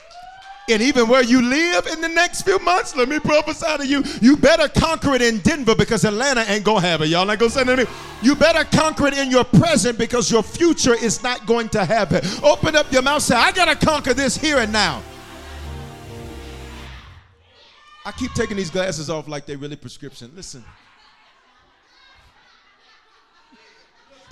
[0.69, 4.03] and even where you live in the next few months, let me prophesy to you.
[4.21, 7.08] You better conquer it in Denver because Atlanta ain't gonna have it.
[7.08, 7.88] Y'all not gonna say anything.
[8.21, 12.12] You better conquer it in your present because your future is not going to have
[12.12, 12.25] it.
[12.43, 15.01] Open up your mouth, say, I gotta conquer this here and now.
[18.06, 20.32] I keep taking these glasses off like they're really prescription.
[20.36, 20.65] Listen.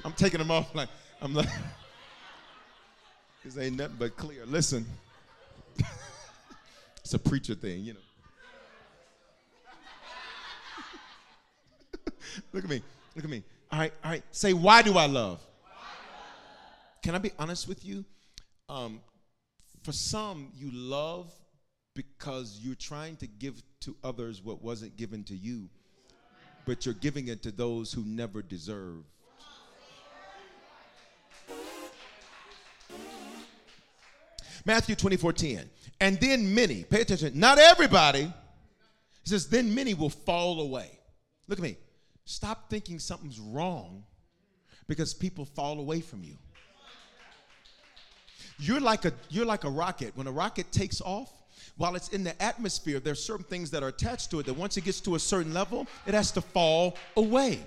[0.03, 0.89] I'm taking them off like
[1.21, 1.47] I'm like
[3.43, 4.45] this ain't nothing but clear.
[4.45, 4.85] Listen.
[7.05, 7.99] It's a preacher thing, you know.
[12.51, 12.81] Look at me.
[13.15, 13.43] Look at me.
[13.71, 14.23] All right, all right.
[14.31, 15.39] Say, why do I love?
[17.03, 18.05] Can I be honest with you?
[18.69, 19.01] Um,
[19.83, 21.31] for some, you love
[21.93, 25.69] because you're trying to give to others what wasn't given to you,
[26.65, 29.05] but you're giving it to those who never deserved.
[34.65, 35.69] Matthew 24 10.
[36.05, 38.31] And then many, pay attention, not everybody.
[39.23, 40.87] He says, then many will fall away.
[41.47, 41.77] Look at me.
[42.25, 44.03] Stop thinking something's wrong
[44.87, 46.37] because people fall away from you.
[48.59, 50.15] You're like a you're like a rocket.
[50.15, 51.31] When a rocket takes off,
[51.75, 54.77] while it's in the atmosphere, there's certain things that are attached to it that once
[54.77, 57.65] it gets to a certain level, it has to fall away.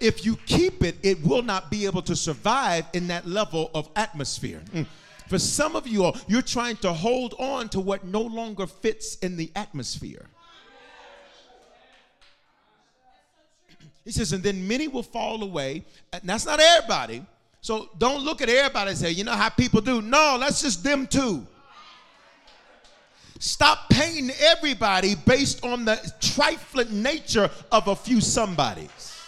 [0.00, 3.90] If you keep it, it will not be able to survive in that level of
[3.94, 4.62] atmosphere.
[4.72, 4.86] Mm.
[5.28, 9.16] For some of you all, you're trying to hold on to what no longer fits
[9.16, 10.26] in the atmosphere.
[14.04, 15.84] He says, and then many will fall away.
[16.14, 17.26] And that's not everybody.
[17.60, 20.00] So don't look at everybody and say, you know how people do.
[20.00, 21.46] No, that's just them too.
[23.38, 29.20] Stop painting everybody based on the trifling nature of a few somebodies.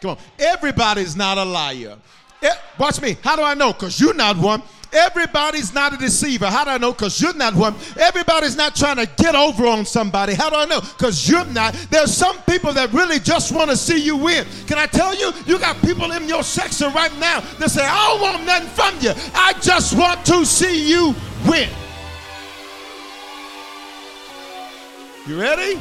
[0.00, 0.18] Come on.
[0.38, 1.96] Everybody's not a liar.
[2.42, 3.16] Eh, watch me.
[3.22, 3.72] How do I know?
[3.72, 4.62] Because you're not one.
[4.92, 6.46] Everybody's not a deceiver.
[6.46, 6.92] How do I know?
[6.92, 7.74] Because you're not one.
[7.98, 10.34] Everybody's not trying to get over on somebody.
[10.34, 10.80] How do I know?
[10.80, 11.72] Because you're not.
[11.90, 14.46] There's some people that really just want to see you win.
[14.66, 15.32] Can I tell you?
[15.46, 19.00] You got people in your section right now that say, I don't want nothing from
[19.00, 19.12] you.
[19.34, 21.14] I just want to see you
[21.48, 21.70] win.
[25.26, 25.80] You ready?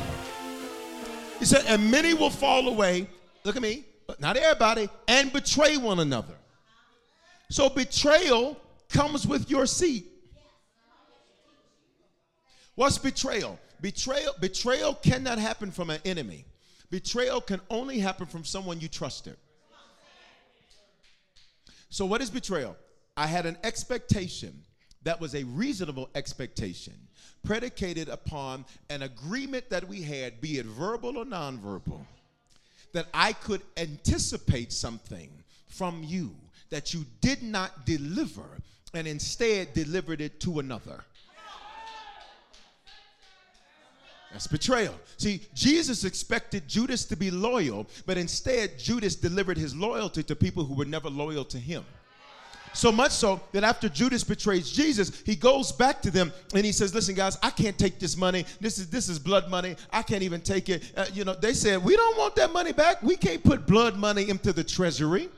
[1.40, 3.08] He said, and many will fall away.
[3.44, 6.36] Look at me, but not everybody, and betray one another.
[7.50, 8.56] So betrayal
[8.92, 10.06] comes with your seat.
[12.76, 13.60] What's betrayal?
[13.82, 16.46] Betrayal, betrayal cannot happen from an enemy.
[16.90, 19.38] Betrayal can only happen from someone you trusted.
[21.90, 22.78] So, what is betrayal?
[23.18, 24.64] I had an expectation
[25.04, 26.94] that was a reasonable expectation
[27.44, 32.06] predicated upon an agreement that we had, be it verbal or nonverbal,
[32.94, 35.30] that I could anticipate something
[35.68, 36.36] from you
[36.70, 38.58] that you did not deliver
[38.94, 41.04] and instead delivered it to another.
[44.32, 44.96] That's betrayal.
[45.18, 50.64] See, Jesus expected Judas to be loyal, but instead, Judas delivered his loyalty to people
[50.64, 51.84] who were never loyal to him.
[52.74, 56.72] So much so that after Judas betrays Jesus, he goes back to them and he
[56.72, 58.46] says, "Listen, guys, I can't take this money.
[58.62, 59.76] This is this is blood money.
[59.92, 62.72] I can't even take it." Uh, you know, they said, "We don't want that money
[62.72, 63.04] back.
[63.04, 65.30] We can't put blood money into the treasury."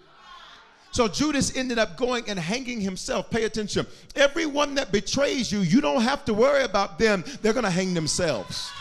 [0.93, 3.29] So Judas ended up going and hanging himself.
[3.31, 3.87] Pay attention.
[4.15, 7.23] Everyone that betrays you, you don't have to worry about them.
[7.41, 8.71] They're going to hang themselves.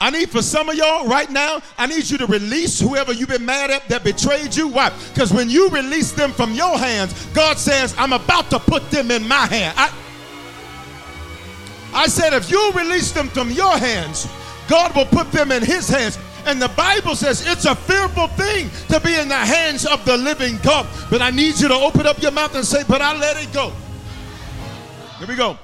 [0.00, 3.28] I need for some of y'all right now, I need you to release whoever you've
[3.28, 4.68] been mad at that betrayed you.
[4.68, 4.90] Why?
[5.12, 9.10] Because when you release them from your hands, God says, I'm about to put them
[9.10, 9.74] in my hand.
[9.76, 9.92] I,
[11.92, 14.26] I said, if you release them from your hands,
[14.68, 16.16] God will put them in his hands.
[16.46, 20.16] And the Bible says it's a fearful thing to be in the hands of the
[20.16, 20.86] living God.
[21.10, 23.52] But I need you to open up your mouth and say, But I let it
[23.52, 23.72] go.
[25.18, 25.58] Here we go.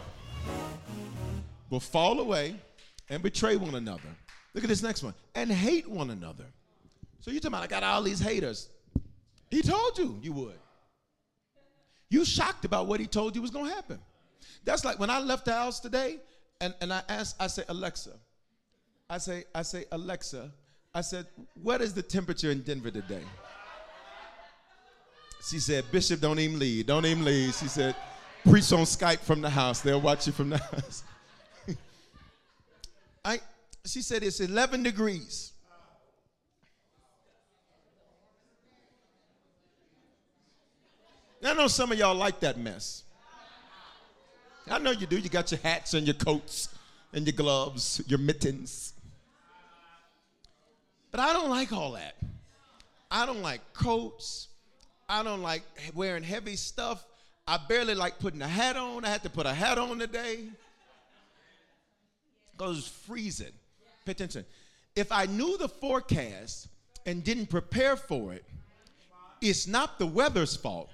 [1.70, 2.56] Will fall away
[3.08, 4.08] and betray one another.
[4.52, 5.14] Look at this next one.
[5.34, 6.44] And hate one another.
[7.20, 8.68] So you're talking about, I got all these haters.
[9.50, 10.58] He told you you would.
[12.10, 13.98] You shocked about what he told you was going to happen.
[14.64, 16.18] That's like when I left the house today
[16.60, 18.12] and, and I asked, I say, Alexa,
[19.08, 20.52] I say, I say, Alexa,
[20.94, 21.26] I said,
[21.60, 23.22] what is the temperature in Denver today?
[25.44, 26.86] She said, Bishop, don't even leave.
[26.86, 27.54] Don't even leave.
[27.54, 27.96] She said,
[28.48, 29.80] preach on Skype from the house.
[29.80, 31.02] They'll watch you from the house.
[33.24, 33.40] I,
[33.84, 35.52] she said, it's 11 degrees.
[41.44, 43.02] I know some of y'all like that mess.
[44.70, 45.18] I know you do.
[45.18, 46.70] You got your hats and your coats
[47.12, 48.93] and your gloves, your mittens.
[51.14, 52.16] But I don't like all that.
[53.08, 54.48] I don't like coats.
[55.08, 55.62] I don't like
[55.94, 57.06] wearing heavy stuff.
[57.46, 59.04] I barely like putting a hat on.
[59.04, 60.40] I had to put a hat on today
[62.50, 63.52] because it's freezing.
[64.04, 64.44] Pay attention.
[64.96, 66.66] If I knew the forecast
[67.06, 68.44] and didn't prepare for it,
[69.40, 70.90] it's not the weather's fault.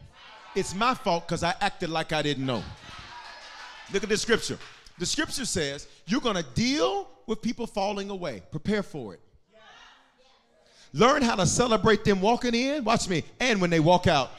[0.55, 2.63] It's my fault because I acted like I didn't know.
[3.91, 4.59] Look at the scripture.
[4.99, 8.43] The scripture says you're going to deal with people falling away.
[8.51, 9.21] Prepare for it.
[10.93, 14.31] Learn how to celebrate them walking in, watch me, and when they walk out.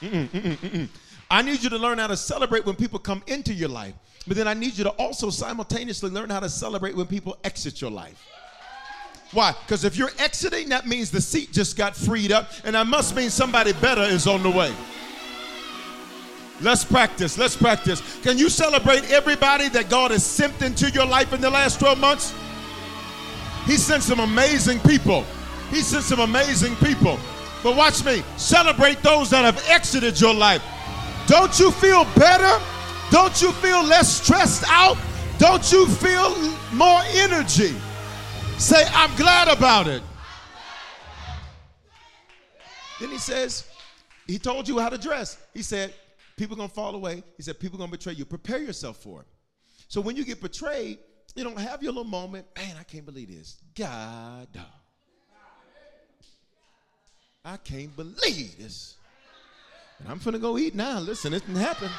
[0.00, 0.88] Mm-mm, mm-mm, mm-mm.
[1.30, 3.94] I need you to learn how to celebrate when people come into your life,
[4.26, 7.80] but then I need you to also simultaneously learn how to celebrate when people exit
[7.80, 8.22] your life.
[9.32, 9.54] Why?
[9.64, 13.16] Because if you're exiting, that means the seat just got freed up, and that must
[13.16, 14.72] mean somebody better is on the way.
[16.60, 17.36] Let's practice.
[17.36, 18.00] Let's practice.
[18.22, 21.98] Can you celebrate everybody that God has sent into your life in the last 12
[21.98, 22.32] months?
[23.66, 25.24] He sent some amazing people.
[25.70, 27.18] He sent some amazing people.
[27.62, 28.22] But watch me.
[28.36, 30.62] Celebrate those that have exited your life.
[31.26, 32.62] Don't you feel better?
[33.10, 34.98] Don't you feel less stressed out?
[35.38, 36.36] Don't you feel
[36.72, 37.74] more energy?
[38.58, 40.02] Say, I'm glad about it.
[43.00, 43.68] Then he says,
[44.26, 45.38] he told you how to dress.
[45.52, 45.92] He said,
[46.36, 47.22] people gonna fall away.
[47.36, 48.24] He said, people gonna betray you.
[48.24, 49.26] Prepare yourself for it.
[49.88, 50.98] So when you get betrayed,
[51.34, 52.46] you don't have your little moment.
[52.56, 53.56] Man, I can't believe this.
[53.76, 54.48] God,
[57.44, 58.96] I can't believe this.
[59.98, 60.98] And I'm finna go eat now.
[60.98, 61.90] Listen, it didn't happen.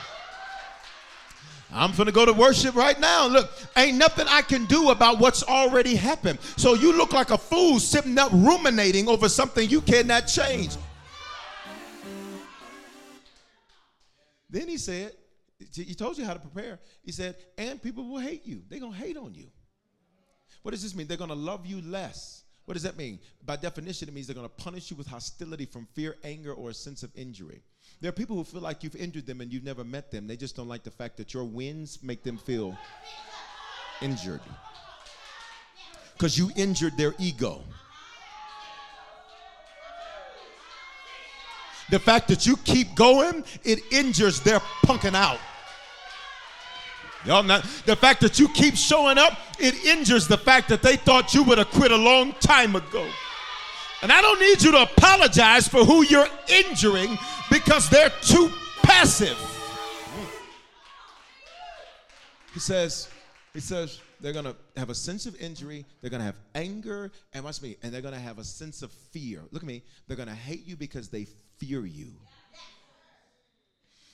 [1.71, 3.27] I'm finna go to worship right now.
[3.27, 6.39] Look, ain't nothing I can do about what's already happened.
[6.57, 10.75] So you look like a fool sitting up ruminating over something you cannot change.
[14.49, 15.11] Then he said,
[15.73, 16.79] he told you how to prepare.
[17.03, 18.63] He said, and people will hate you.
[18.69, 19.47] They're going to hate on you.
[20.63, 21.07] What does this mean?
[21.07, 22.43] They're going to love you less.
[22.65, 23.19] What does that mean?
[23.45, 26.71] By definition, it means they're going to punish you with hostility from fear, anger, or
[26.71, 27.61] a sense of injury.
[28.01, 30.27] There are people who feel like you've injured them and you've never met them.
[30.27, 32.77] They just don't like the fact that your wins make them feel
[34.01, 34.41] injured.
[36.13, 37.61] Because you injured their ego.
[41.89, 45.39] The fact that you keep going, it injures their punking out.
[47.25, 50.95] Y'all not the fact that you keep showing up, it injures the fact that they
[50.95, 53.07] thought you would have quit a long time ago.
[54.03, 57.17] And I don't need you to apologize for who you're injuring
[57.49, 58.51] because they're too
[58.83, 59.37] passive.
[62.53, 63.09] He says,
[63.53, 67.61] he says they're gonna have a sense of injury, they're gonna have anger, and watch
[67.61, 69.41] me, and they're gonna have a sense of fear.
[69.51, 71.25] Look at me, they're gonna hate you because they
[71.57, 72.13] fear you.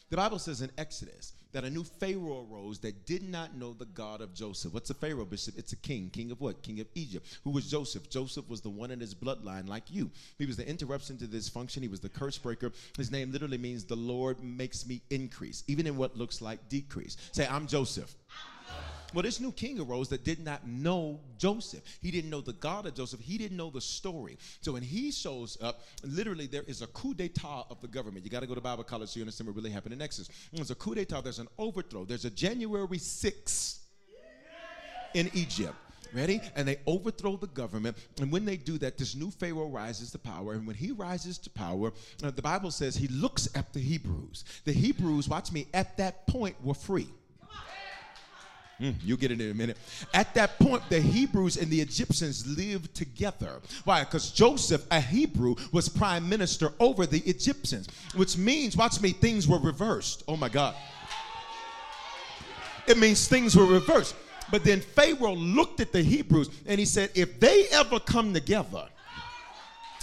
[0.10, 3.86] The Bible says in Exodus that a new Pharaoh arose that did not know the
[3.86, 4.74] God of Joseph.
[4.74, 5.58] What's a Pharaoh, Bishop?
[5.58, 6.10] It's a king.
[6.12, 6.62] King of what?
[6.64, 7.40] King of Egypt.
[7.46, 8.10] Who was Joseph?
[8.10, 10.12] Joseph was the one in his bloodline like you.
[10.38, 11.82] He was the interruption to this function.
[11.82, 12.74] He was the curse breaker.
[12.98, 17.16] His name literally means the Lord makes me increase, even in what looks like decrease.
[17.32, 18.14] Say, I'm Joseph.
[19.14, 21.82] Well, this new king arose that did not know Joseph.
[22.02, 23.20] He didn't know the God of Joseph.
[23.20, 24.38] He didn't know the story.
[24.62, 28.24] So when he shows up, literally there is a coup d'etat of the government.
[28.24, 30.30] You got to go to Bible college so you understand what really happened in Exodus.
[30.54, 31.22] There's a coup d'etat.
[31.22, 32.06] There's an overthrow.
[32.06, 33.80] There's a January 6th
[35.14, 35.76] in Egypt.
[36.14, 36.42] Ready?
[36.56, 37.96] And they overthrow the government.
[38.20, 40.54] And when they do that, this new Pharaoh rises to power.
[40.54, 44.44] And when he rises to power, uh, the Bible says he looks at the Hebrews.
[44.66, 47.08] The Hebrews, watch me, at that point were free.
[48.82, 49.78] Mm, you'll get it in a minute.
[50.12, 53.62] At that point, the Hebrews and the Egyptians lived together.
[53.84, 54.04] Why?
[54.04, 59.48] Because Joseph, a Hebrew, was prime minister over the Egyptians, which means, watch me, things
[59.48, 60.24] were reversed.
[60.28, 60.76] Oh my God.
[62.88, 64.16] It means things were reversed.
[64.50, 68.88] But then Pharaoh looked at the Hebrews and he said, if they ever come together,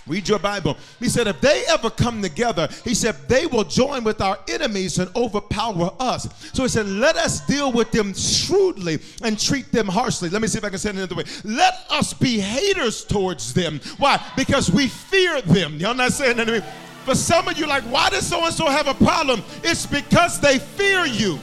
[0.09, 0.77] Read your Bible.
[0.99, 4.99] He said, if they ever come together, he said, they will join with our enemies
[4.99, 6.29] and overpower us.
[6.53, 10.31] So he said, let us deal with them shrewdly and treat them harshly.
[10.31, 11.25] Let me see if I can say it another way.
[11.45, 13.81] Let us be haters towards them.
[13.99, 14.23] Why?
[14.37, 15.77] Because we fear them.
[15.77, 16.63] Y'all not saying anything?
[17.05, 19.43] For some of you, like, why does so and so have a problem?
[19.63, 21.39] It's because they fear you.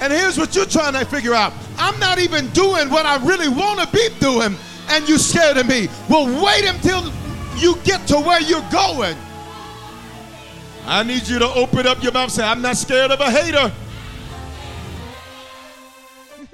[0.00, 3.48] And here's what you're trying to figure out I'm not even doing what I really
[3.48, 4.56] want to be doing,
[4.90, 5.88] and you're scared of me.
[6.08, 7.12] Well, wait until
[7.56, 9.16] you get to where you're going.
[10.86, 13.30] I need you to open up your mouth and say, I'm not scared of a
[13.30, 13.72] hater.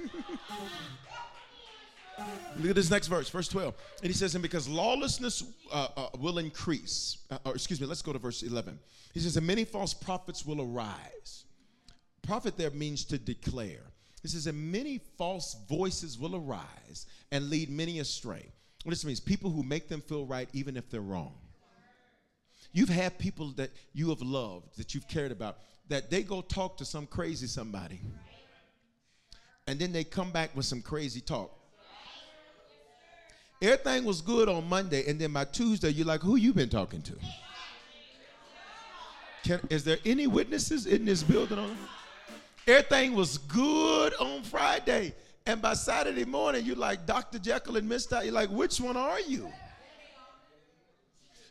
[2.59, 3.74] Look at this next verse, verse 12.
[4.03, 8.03] And he says, And because lawlessness uh, uh, will increase, uh, or excuse me, let's
[8.03, 8.78] go to verse 11.
[9.12, 11.45] He says, And many false prophets will arise
[12.24, 13.82] prophet there means to declare.
[14.22, 18.53] He says, and many false voices will arise and lead many astray.
[18.85, 21.35] What this means, people who make them feel right even if they're wrong.
[22.72, 25.59] You've had people that you have loved, that you've cared about,
[25.89, 28.01] that they go talk to some crazy somebody.
[29.66, 31.51] And then they come back with some crazy talk.
[33.62, 37.01] Everything was good on Monday, and then by Tuesday, you're like, who you been talking
[37.03, 37.14] to?
[39.45, 41.77] Can, is there any witnesses in this building on
[42.66, 45.14] Everything was good on Friday.
[45.47, 47.38] And by Saturday morning, you're like Dr.
[47.38, 48.24] Jekyll and Mr.
[48.24, 49.53] You're like, which one are you?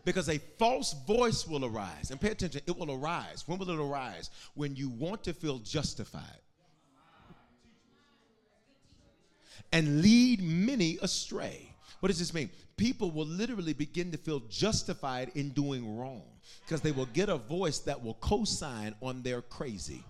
[0.04, 2.10] Because a false voice will arise.
[2.10, 3.44] And pay attention, it will arise.
[3.46, 4.32] When will it arise?
[4.56, 6.24] When you want to feel justified.
[9.72, 11.70] And lead many astray.
[12.00, 12.50] What does this mean?
[12.78, 16.24] People will literally begin to feel justified in doing wrong
[16.66, 20.04] because they will get a voice that will co sign on their crazy.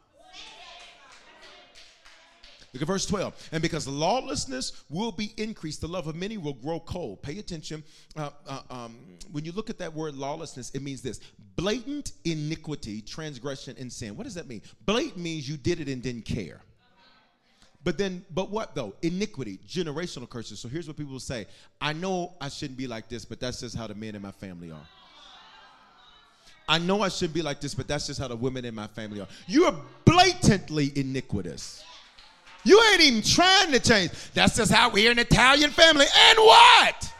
[2.73, 3.49] Look at verse 12.
[3.51, 7.21] And because lawlessness will be increased, the love of many will grow cold.
[7.21, 7.83] Pay attention.
[8.17, 8.97] Uh, uh, um,
[9.31, 11.19] when you look at that word lawlessness, it means this
[11.55, 14.17] blatant iniquity, transgression, and sin.
[14.17, 14.63] What does that mean?
[14.87, 16.61] Blatant means you did it and didn't care.
[17.83, 18.95] But then, but what though?
[19.01, 20.59] Iniquity, generational curses.
[20.59, 21.45] So here's what people will say
[21.79, 24.31] I know I shouldn't be like this, but that's just how the men in my
[24.31, 24.87] family are.
[26.67, 28.87] I know I shouldn't be like this, but that's just how the women in my
[28.87, 29.27] family are.
[29.47, 31.83] You are blatantly iniquitous.
[32.65, 34.11] You ain't even trying to change.
[34.33, 36.05] That's just how we're an Italian family.
[36.29, 37.13] And what?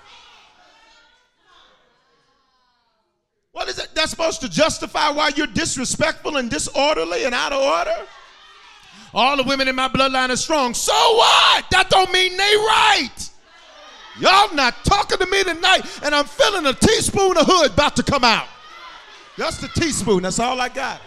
[3.52, 3.90] What is it?
[3.94, 8.08] That's supposed to justify why you're disrespectful and disorderly and out of order?
[9.14, 10.74] All the women in my bloodline are strong.
[10.74, 11.66] So what?
[11.70, 13.30] That don't mean they right.
[14.20, 18.04] Y'all not talking to me tonight, and I'm feeling a teaspoon of hood about to
[18.04, 18.48] come out.
[19.38, 20.24] That's the teaspoon.
[20.24, 21.02] That's all I got.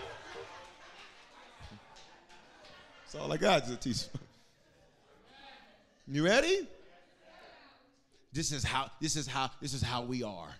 [3.04, 4.25] That's all I got is a teaspoon.
[6.08, 6.68] You ready?
[8.32, 10.54] This is how this is how this is how we are.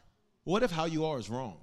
[0.44, 1.58] What if how you are is wrong?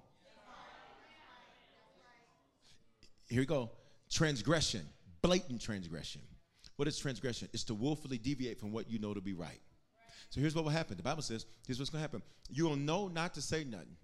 [3.27, 3.71] Here we go.
[4.11, 4.81] Transgression,
[5.21, 6.21] blatant transgression.
[6.75, 7.49] What is transgression?
[7.53, 9.59] It's to willfully deviate from what you know to be right.
[10.29, 10.97] So here's what will happen.
[10.97, 12.23] The Bible says, here's what's going to happen.
[12.49, 13.95] You'll know not to say nothing.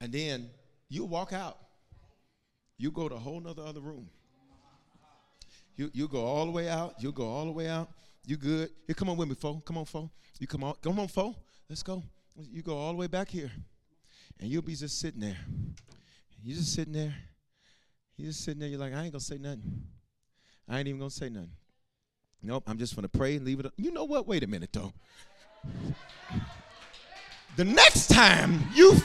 [0.00, 0.50] And then
[0.88, 1.58] you'll walk out.
[2.76, 4.08] You go to a whole nother other room.
[5.76, 6.96] You, you go all the way out.
[6.98, 7.88] You'll go all the way out.
[8.24, 8.70] You good?
[8.86, 9.60] Here, come on with me, fo.
[9.64, 10.10] Come on, fo.
[10.38, 10.74] You come on.
[10.82, 11.34] Come on, fo.
[11.68, 12.02] Let's go.
[12.36, 13.50] You go all the way back here.
[14.40, 15.36] And you'll be just sitting there.
[16.42, 17.14] You just sitting there.
[18.16, 18.68] You just sitting there.
[18.68, 19.84] You're like, I ain't gonna say nothing.
[20.68, 21.50] I ain't even gonna say nothing.
[22.42, 23.66] Nope, I'm just gonna pray and leave it.
[23.66, 23.72] Up.
[23.76, 24.26] You know what?
[24.26, 24.92] Wait a minute though.
[27.56, 29.00] the next time you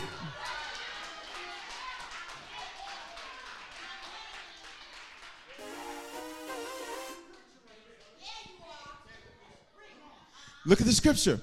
[10.67, 11.39] Look at the scripture.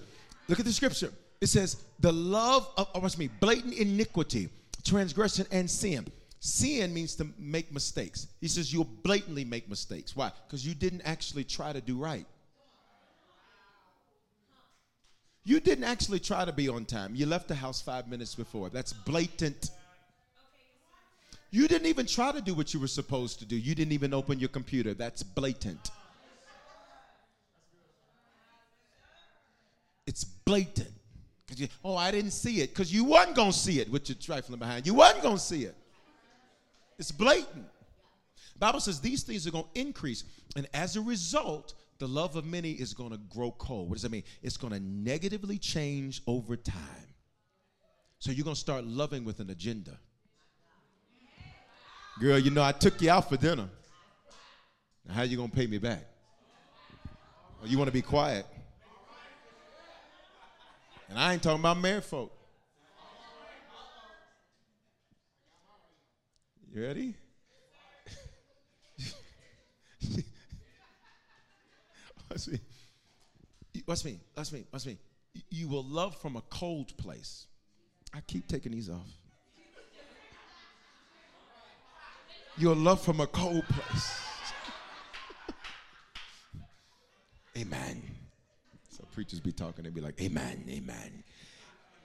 [0.49, 1.11] Look at the scripture.
[1.41, 4.51] It says, the love of, oh, or what's me, blatant iniquity,
[4.85, 6.07] transgression, and sin.
[6.41, 8.29] Sin means to make mistakes.
[8.43, 10.15] He says you'll blatantly make mistakes.
[10.15, 10.31] Why?
[10.47, 12.27] Because you didn't actually try to do right.
[15.47, 17.15] You didn't actually try to be on time.
[17.15, 18.69] You left the house five minutes before.
[18.69, 19.71] That's blatant.
[21.51, 23.57] You didn't even try to do what you were supposed to do.
[23.57, 24.93] You didn't even open your computer.
[24.93, 25.91] That's blatant.
[30.07, 30.91] It's blatant.
[31.57, 32.71] You, oh, I didn't see it.
[32.71, 34.87] Because you wasn't going to see it with your trifling behind.
[34.87, 35.77] You wasn't going to see it.
[36.99, 37.67] It's blatant.
[38.59, 40.25] Bible says these things are going to increase.
[40.57, 43.89] And as a result, the love of many is going to grow cold.
[43.89, 44.25] What does that mean?
[44.43, 46.79] It's going to negatively change over time.
[48.19, 49.99] So you're going to start loving with an agenda.
[52.21, 53.69] Girl, you know, I took you out for dinner.
[55.07, 56.05] Now, how you going to pay me back?
[57.61, 58.47] Or you want to be quiet?
[61.09, 62.33] And I ain't talking about married folk.
[66.73, 67.15] You ready?
[72.31, 72.59] watch me.
[73.87, 74.19] Watch me.
[74.37, 74.65] Watch me.
[74.73, 74.99] Watch me.
[75.51, 77.47] You will love from a cold place.
[78.13, 79.07] I keep taking these off.
[82.57, 84.21] You'll love from a cold place.
[87.59, 88.14] Amen.
[89.15, 91.25] Preachers be talking, they be like, Amen, Amen.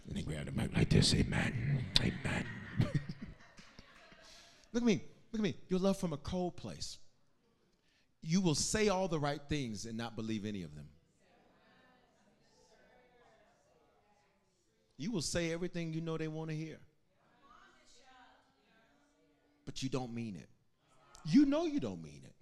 [0.08, 2.46] And they grab the mic like this, Amen, Amen.
[4.72, 5.02] Look at me.
[5.32, 5.56] Look at me.
[5.68, 6.98] You'll love from a cold place.
[8.22, 10.86] You will say all the right things and not believe any of them.
[14.98, 16.78] You will say everything you know they want to hear.
[19.66, 20.50] But you don't mean it.
[21.26, 22.34] You know you don't mean it.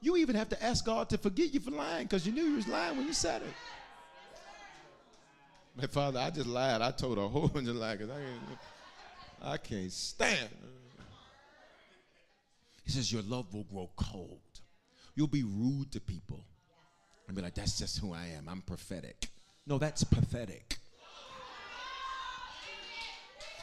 [0.00, 2.56] You even have to ask God to forgive you for lying because you knew you
[2.56, 3.54] was lying when you said it.
[5.76, 6.82] My father, I just lied.
[6.82, 8.14] I told a whole bunch of lies because
[9.42, 10.50] I, I can't stand.
[12.84, 14.40] He says, Your love will grow cold.
[15.14, 16.44] You'll be rude to people
[17.26, 18.48] and be like, That's just who I am.
[18.48, 19.28] I'm prophetic.
[19.66, 20.78] No, that's pathetic.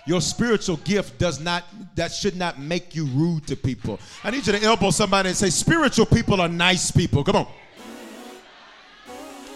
[0.08, 4.00] Your spiritual gift does not, that should not make you rude to people.
[4.24, 7.24] I need you to elbow somebody and say, Spiritual people are nice people.
[7.24, 7.48] Come on.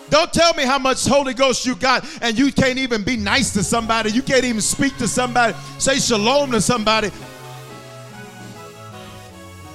[0.10, 3.52] Don't tell me how much Holy Ghost you got and you can't even be nice
[3.54, 4.12] to somebody.
[4.12, 7.10] You can't even speak to somebody, say shalom to somebody.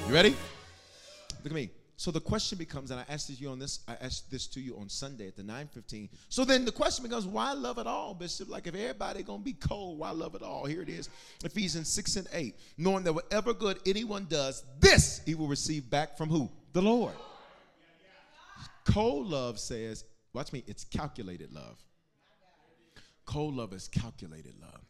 [0.07, 0.31] You ready?
[0.31, 1.71] Look at me.
[1.97, 4.61] So the question becomes, and I asked this you on this, I asked this to
[4.61, 6.09] you on Sunday at the 9:15.
[6.29, 8.49] So then the question becomes, why love at all, Bishop?
[8.49, 10.65] Like if everybody gonna be cold, why love at all?
[10.65, 11.09] Here it is,
[11.43, 12.55] Ephesians 6 and 8.
[12.77, 16.49] Knowing that whatever good anyone does, this he will receive back from who?
[16.73, 17.15] The Lord.
[18.85, 20.05] Cold love says,
[20.39, 21.79] watch me, it's calculated love.
[23.27, 24.85] Cold love is calculated love.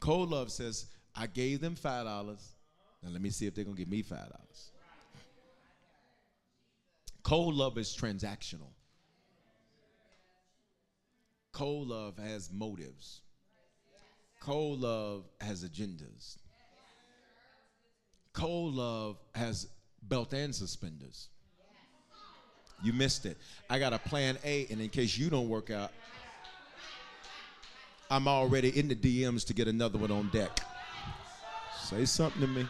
[0.00, 2.56] Cold love says, I gave them five dollars.
[3.02, 4.70] Now let me see if they're gonna give me five dollars.
[7.22, 8.72] Cold love is transactional.
[11.52, 13.20] Cold love has motives.
[14.40, 16.38] Cold love has agendas.
[18.32, 19.68] Cold love has
[20.02, 21.28] belt and suspenders.
[22.82, 23.36] You missed it.
[23.70, 25.92] I got a plan A, and in case you don't work out,
[28.10, 30.60] I'm already in the DMs to get another one on deck.
[31.82, 32.66] Say something to me.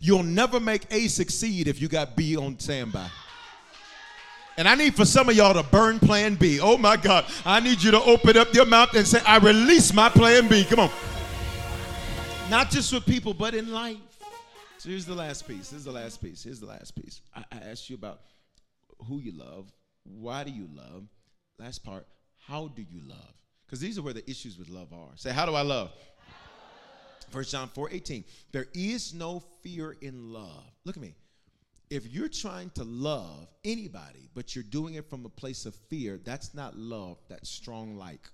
[0.00, 3.08] You'll never make A succeed if you got B on standby.
[4.58, 6.60] And I need for some of y'all to burn plan B.
[6.60, 7.24] Oh my God.
[7.44, 10.64] I need you to open up your mouth and say, I release my plan B.
[10.64, 10.90] Come on.
[12.50, 13.96] Not just with people, but in life.
[14.82, 15.70] So here's the last piece.
[15.70, 16.42] Here's the last piece.
[16.42, 17.20] Here's the last piece.
[17.36, 18.22] I, I asked you about
[19.06, 19.70] who you love,
[20.02, 21.04] why do you love?
[21.56, 22.04] Last part,
[22.48, 23.32] how do you love?
[23.64, 25.10] Because these are where the issues with love are.
[25.14, 25.92] Say, how do I love?
[27.30, 28.24] First John 4 18.
[28.50, 30.64] There is no fear in love.
[30.84, 31.14] Look at me.
[31.88, 36.18] If you're trying to love anybody, but you're doing it from a place of fear,
[36.24, 38.28] that's not love, that's strong like.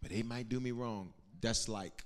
[0.00, 2.04] But they might do me wrong, that's like.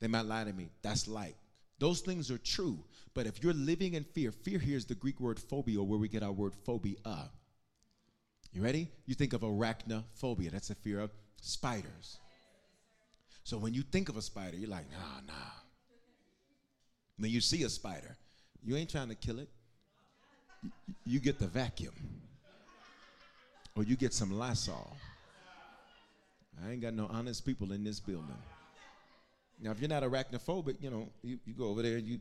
[0.00, 1.36] They might lie to me, that's like.
[1.78, 2.78] Those things are true.
[3.14, 6.08] But if you're living in fear, fear here is the Greek word phobia, where we
[6.08, 6.96] get our word phobia.
[8.52, 8.88] You ready?
[9.06, 12.18] You think of arachnophobia, that's a fear of spiders.
[13.44, 15.34] So when you think of a spider, you're like, nah, nah.
[17.18, 18.16] When you see a spider,
[18.64, 19.48] you ain't trying to kill it.
[21.04, 21.94] You get the vacuum.
[23.76, 24.96] Or you get some Lysol.
[26.64, 28.34] I ain't got no honest people in this building.
[29.60, 32.20] Now, if you're not arachnophobic, you know, you, you go over there and you.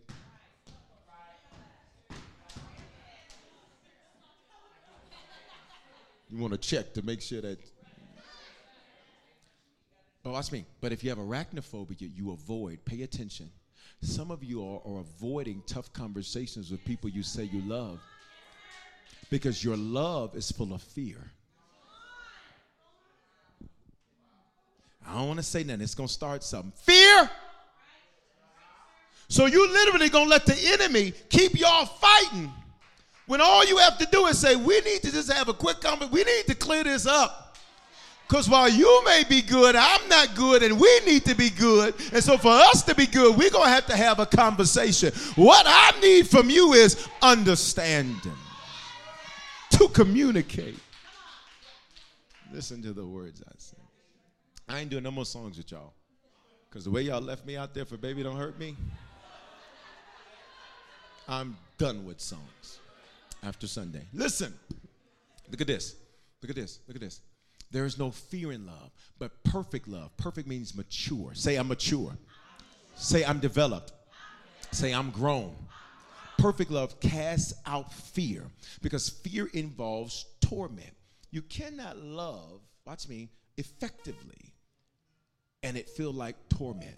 [6.30, 7.60] You want to check to make sure that
[10.26, 10.66] but watch me.
[10.82, 12.84] But if you have arachnophobia, you avoid.
[12.84, 13.48] Pay attention.
[14.02, 18.00] Some of you are, are avoiding tough conversations with people you say you love
[19.30, 21.32] because your love is full of fear.
[25.08, 25.82] I don't want to say nothing.
[25.82, 26.72] It's going to start something.
[26.76, 27.30] Fear.
[29.28, 32.52] So you literally going to let the enemy keep y'all fighting
[33.28, 35.82] When all you have to do is say, we need to just have a quick
[35.82, 36.14] conversation.
[36.14, 37.58] We need to clear this up.
[38.28, 41.94] Because while you may be good, I'm not good, and we need to be good.
[42.12, 45.14] And so, for us to be good, we're going to have to have a conversation.
[45.36, 48.20] What I need from you is understanding
[49.72, 50.80] to communicate.
[52.52, 53.78] Listen to the words I say.
[54.68, 55.94] I ain't doing no more songs with y'all.
[56.70, 58.76] Because the way y'all left me out there for Baby Don't Hurt Me,
[61.28, 62.80] I'm done with songs
[63.44, 64.02] after Sunday.
[64.14, 64.54] Listen,
[65.50, 65.96] look at this.
[66.42, 66.80] Look at this.
[66.88, 67.22] Look at this.
[67.72, 70.16] There is no fear in love, but perfect love.
[70.18, 71.34] Perfect means mature.
[71.34, 72.18] Say, I'm mature.
[72.96, 73.94] Say, I'm developed.
[74.72, 75.56] Say, I'm grown.
[76.38, 78.44] Perfect love casts out fear
[78.82, 80.94] because fear involves torment.
[81.32, 84.55] You cannot love, watch me, effectively
[85.66, 86.96] and it feel like torment.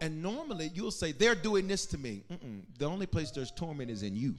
[0.00, 2.24] And normally you'll say, they're doing this to me.
[2.30, 2.62] Mm-mm.
[2.78, 4.34] The only place there's torment is in you.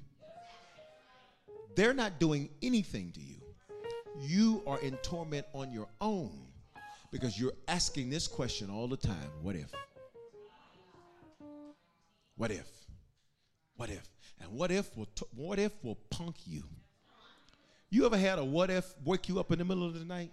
[1.75, 3.37] They're not doing anything to you.
[4.19, 6.37] You are in torment on your own
[7.09, 9.71] because you're asking this question all the time what if?
[12.35, 12.67] What if?
[13.77, 14.03] What if?
[14.41, 16.63] And what if will t- what if will punk you?
[17.89, 20.31] You ever had a what if wake you up in the middle of the night?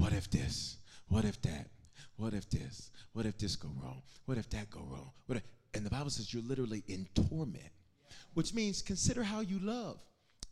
[0.00, 0.78] What if this?
[1.08, 1.68] What if that?
[2.16, 2.90] What if this?
[3.12, 4.00] What if this go wrong?
[4.24, 5.10] What if that go wrong?
[5.28, 5.42] If,
[5.74, 7.70] and the Bible says you're literally in torment,
[8.32, 10.00] which means consider how you love.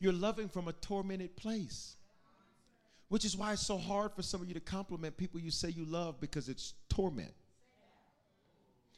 [0.01, 1.97] You're loving from a tormented place,
[3.09, 5.71] which is why it's so hard for some of you to compliment people you say
[5.71, 7.33] you love because it's torment.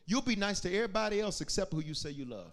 [0.05, 2.51] You'll be nice to everybody else except who you say you love.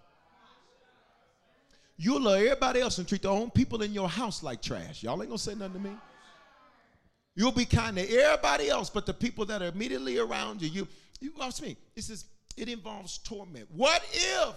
[1.98, 5.02] You'll love everybody else and treat the own people in your house like trash.
[5.02, 5.96] Y'all ain't gonna say nothing to me.
[7.38, 10.88] You'll be kind to everybody else, but the people that are immediately around you, you,
[11.20, 11.78] you watch me.
[11.96, 12.26] It says
[12.58, 13.68] it involves torment.
[13.72, 14.56] What if?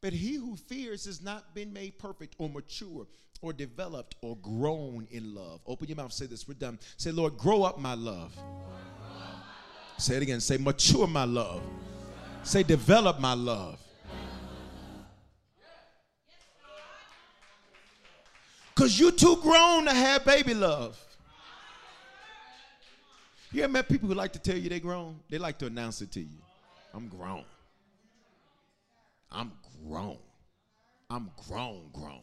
[0.00, 3.06] But he who fears has not been made perfect or mature
[3.40, 5.60] or developed or grown in love.
[5.68, 6.12] Open your mouth.
[6.12, 6.48] Say this.
[6.48, 6.80] We're done.
[6.96, 8.36] Say, Lord, grow up my love.
[9.96, 10.40] Say it again.
[10.40, 11.62] Say, mature my love.
[12.42, 13.78] Say, develop my love.
[18.74, 21.00] Because you're too grown to have baby love.
[23.52, 25.18] You ever met people who like to tell you they're grown?
[25.28, 26.38] They like to announce it to you.
[26.94, 27.44] I'm grown.
[29.30, 29.52] I'm
[29.86, 30.18] grown.
[31.08, 32.22] I'm grown, grown.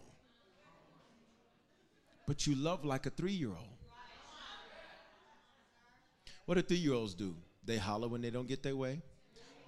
[2.25, 3.77] But you love like a three year old.
[6.45, 7.35] What do three year olds do?
[7.65, 9.01] They holler when they don't get their way.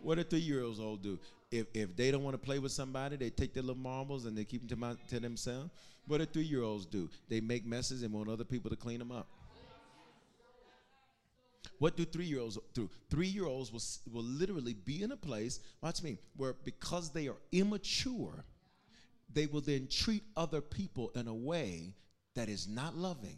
[0.01, 1.20] What do three year olds all do?
[1.51, 4.38] If, if they don't want to play with somebody, they take their little marbles and
[4.38, 5.72] they keep them to, my, to themselves.
[6.07, 7.10] What do three year olds do?
[7.28, 9.28] They make messes and want other people to clean them up.
[11.80, 12.89] What do three year olds do?
[13.09, 13.82] Three year olds will,
[14.13, 18.43] will literally be in a place, watch me, where because they are immature,
[19.34, 21.95] they will then treat other people in a way
[22.36, 23.38] that is not loving,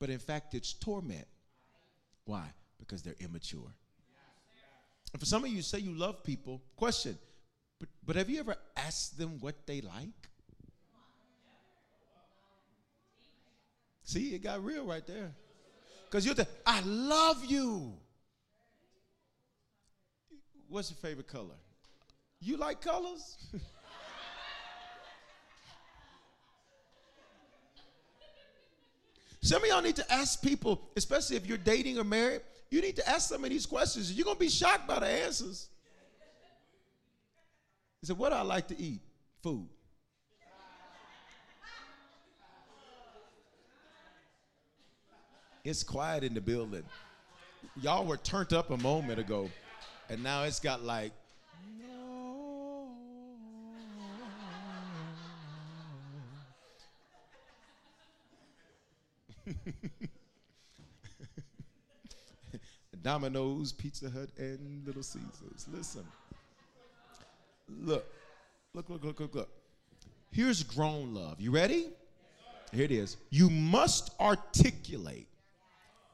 [0.00, 1.26] but in fact, it's torment.
[2.24, 2.46] Why?
[2.78, 3.74] Because they're immature.
[5.12, 6.62] And for some of you, say you love people.
[6.76, 7.18] Question,
[7.78, 10.08] but, but have you ever asked them what they like?
[14.02, 15.32] See, it got real right there.
[16.14, 17.92] Because you're the, I love you.
[20.68, 21.56] What's your favorite color?
[22.40, 23.36] You like colors?
[29.42, 32.94] Some of y'all need to ask people, especially if you're dating or married, you need
[32.94, 34.12] to ask some of these questions.
[34.12, 35.68] You're going to be shocked by the answers.
[38.00, 39.00] He said, What do I like to eat?
[39.42, 39.66] Food.
[45.64, 46.84] It's quiet in the building.
[47.80, 49.48] Y'all were turned up a moment ago,
[50.10, 51.10] and now it's got like,
[51.80, 52.90] no.
[63.02, 65.66] Domino's, Pizza Hut, and Little Caesars.
[65.72, 66.04] Listen.
[67.80, 68.04] Look,
[68.74, 69.48] look, look, look, look, look.
[70.30, 71.40] Here's grown love.
[71.40, 71.88] You ready?
[72.70, 73.16] Here it is.
[73.30, 75.26] You must articulate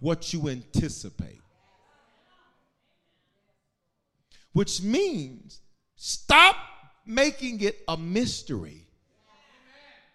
[0.00, 1.40] what you anticipate.
[4.52, 5.60] Which means
[5.94, 6.56] stop
[7.06, 8.86] making it a mystery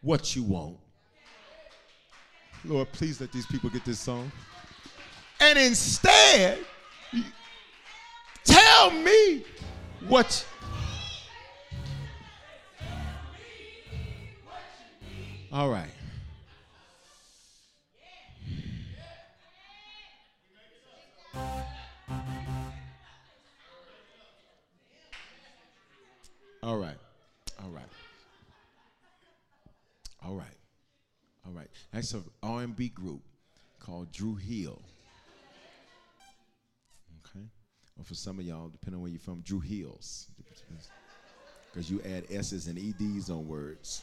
[0.02, 0.78] what you want.
[2.64, 4.32] Lord, please let these people get this song.
[5.40, 6.60] And instead,
[8.44, 9.46] tell me
[10.08, 10.46] what.
[15.52, 15.95] All right.
[26.66, 26.98] All right.
[27.64, 27.86] All right.
[30.26, 30.58] All right.
[31.46, 31.68] All right.
[31.94, 33.22] That's an R&B group
[33.80, 34.82] called Dru Hill.
[37.20, 37.46] Okay.
[38.00, 40.28] Or for some of y'all, depending on where you're from, Dru Hills.
[41.72, 44.02] Because you add S's and e's on words.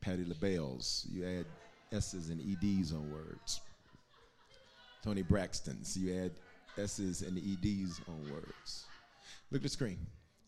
[0.00, 1.46] Patti LaBelle's, you add
[1.92, 3.60] S's and e's on words.
[5.02, 6.30] Toni Braxton's, you add
[6.78, 8.84] S's and e's on words.
[9.50, 9.98] Look at the screen.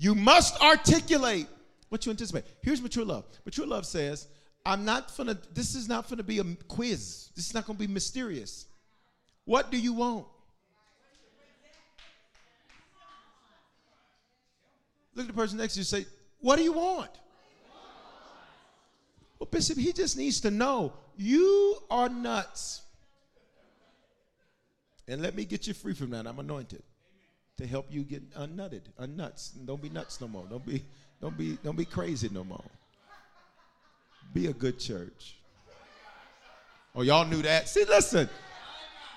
[0.02, 1.46] You must articulate
[1.88, 2.42] what you anticipate.
[2.60, 3.24] Here's mature love.
[3.44, 4.26] Mature love says,
[4.66, 7.30] I'm not gonna, this is not gonna be a quiz.
[7.36, 8.66] This is not gonna be mysterious.
[9.44, 10.26] What do you want?
[15.14, 16.04] Look at the person next to you say,
[16.40, 17.10] What do you want?
[19.38, 22.82] Well, Bishop, he just needs to know you are nuts.
[25.06, 26.26] And let me get you free from that.
[26.26, 26.82] I'm anointed
[27.58, 29.50] to help you get unnutted, unnuts.
[29.64, 30.44] Don't be nuts no more.
[30.48, 30.84] Don't be,
[31.20, 32.64] don't be, don't be crazy no more.
[34.32, 35.36] Be a good church.
[36.94, 37.68] Oh, y'all knew that?
[37.68, 38.28] See, listen,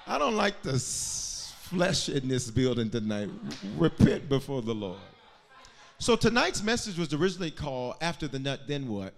[0.07, 3.29] I don't like the flesh in this building tonight.
[3.77, 4.99] Repent before the Lord.
[5.97, 9.13] So tonight's message was originally called After the Nut, Then What?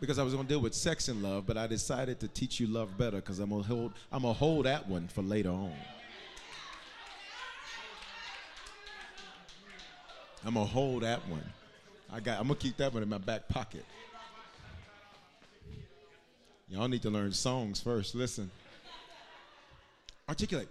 [0.00, 2.58] Because I was going to deal with sex and love, but I decided to teach
[2.58, 5.74] you love better because I'm to hold I'm to hold that one for later on.
[10.44, 11.44] I'm to hold that one.
[12.12, 13.84] I got I'm to keep that one in my back pocket.
[16.68, 18.14] Y'all need to learn songs first.
[18.14, 18.50] Listen.
[20.28, 20.68] Articulate.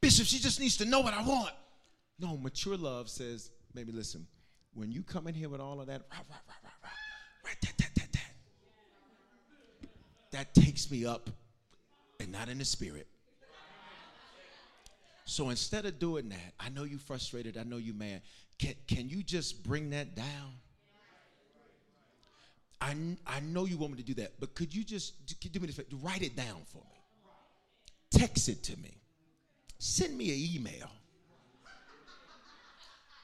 [0.00, 1.52] Bishop, she just needs to know what I want.
[2.18, 4.26] No, mature love says, maybe listen,
[4.74, 6.90] when you come in here with all of that, rah, rah, rah, rah,
[7.44, 8.32] rah, that, that, that, that,
[10.30, 11.28] that takes me up
[12.18, 13.06] and not in the spirit.
[15.24, 18.22] So instead of doing that, I know you frustrated, I know you mad.
[18.62, 20.54] Can, can you just bring that down?
[22.80, 22.94] I,
[23.26, 25.14] I know you want me to do that, but could you just
[25.52, 25.88] do me this favor?
[26.00, 27.00] Write it down for me.
[28.12, 28.96] Text it to me.
[29.78, 30.88] Send me an email.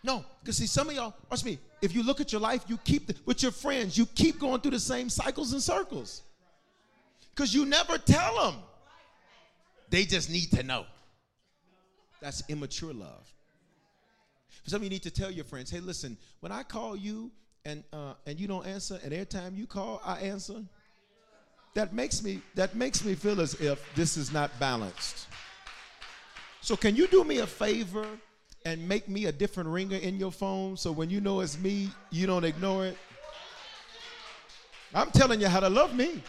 [0.03, 1.61] No, because see, some of y'all, watch me.
[1.83, 4.61] If you look at your life, you keep the, with your friends, you keep going
[4.61, 6.23] through the same cycles and circles.
[7.33, 8.61] Because you never tell them.
[9.89, 10.85] They just need to know.
[12.21, 13.33] That's immature love.
[14.67, 17.31] Some of you need to tell your friends, hey, listen, when I call you
[17.65, 20.63] and uh, and you don't answer, and every time you call, I answer.
[21.75, 25.29] That makes me that makes me feel as if this is not balanced.
[26.61, 28.07] So can you do me a favor
[28.65, 31.91] and make me a different ringer in your phone so when you know it's me,
[32.11, 32.99] you don't ignore it?
[34.95, 36.23] I'm telling you how to love me.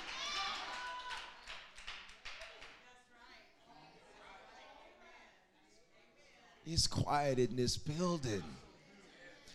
[6.72, 8.43] It's quiet in this building.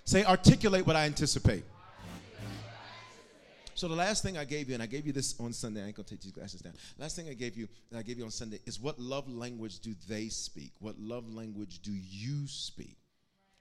[0.04, 1.64] Say, articulate what I anticipate.
[3.76, 5.86] So the last thing I gave you, and I gave you this on Sunday, I
[5.86, 6.74] ain't gonna take these glasses down.
[6.98, 9.80] Last thing I gave you, and I gave you on Sunday, is what love language
[9.80, 10.72] do they speak?
[10.80, 12.96] What love language do you speak?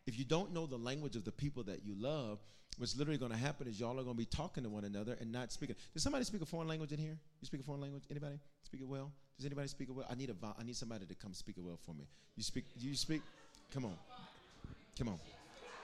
[0.05, 2.39] If you don't know the language of the people that you love,
[2.77, 5.51] what's literally gonna happen is y'all are gonna be talking to one another and not
[5.51, 5.75] speaking.
[5.93, 7.17] Does somebody speak a foreign language in here?
[7.41, 8.03] You speak a foreign language?
[8.09, 9.11] Anybody speak it well?
[9.37, 10.05] Does anybody speak it well?
[10.09, 12.05] I need a I need somebody to come speak it well for me.
[12.35, 12.65] You speak?
[12.79, 13.21] Do You speak?
[13.73, 13.97] Come on,
[14.97, 15.19] come on.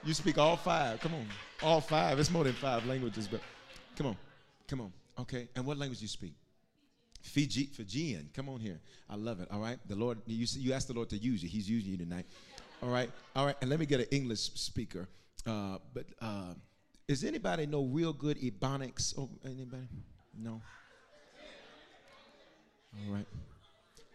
[0.04, 1.00] You speak all five.
[1.00, 1.26] Come on,
[1.62, 2.18] all five.
[2.18, 3.40] It's more than five languages, but
[3.96, 4.16] come on,
[4.68, 4.92] come on.
[5.18, 6.34] Okay, and what language do you speak?
[7.22, 8.30] Fiji, Fijian.
[8.34, 8.80] Come on here.
[9.08, 9.48] I love it.
[9.50, 9.78] All right.
[9.88, 11.48] The Lord, you you asked the Lord to use you.
[11.48, 12.26] He's using you tonight.
[12.82, 13.10] All right.
[13.36, 13.56] All right.
[13.60, 15.08] And let me get an English speaker.
[15.46, 16.54] Uh, but uh,
[17.08, 19.14] is anybody know real good Ebonics?
[19.18, 19.82] Oh, anybody?
[20.38, 20.60] No.
[22.94, 23.26] All right.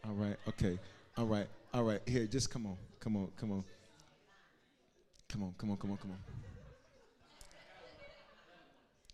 [0.06, 0.38] All right.
[0.48, 0.80] Okay.
[1.18, 1.48] All right.
[1.76, 2.00] All right.
[2.08, 2.78] Here, just come on.
[3.02, 3.28] Come on.
[3.36, 3.64] Come on.
[5.28, 5.54] Come on.
[5.58, 5.78] Come on.
[5.78, 5.98] Come on.
[5.98, 6.18] Come on.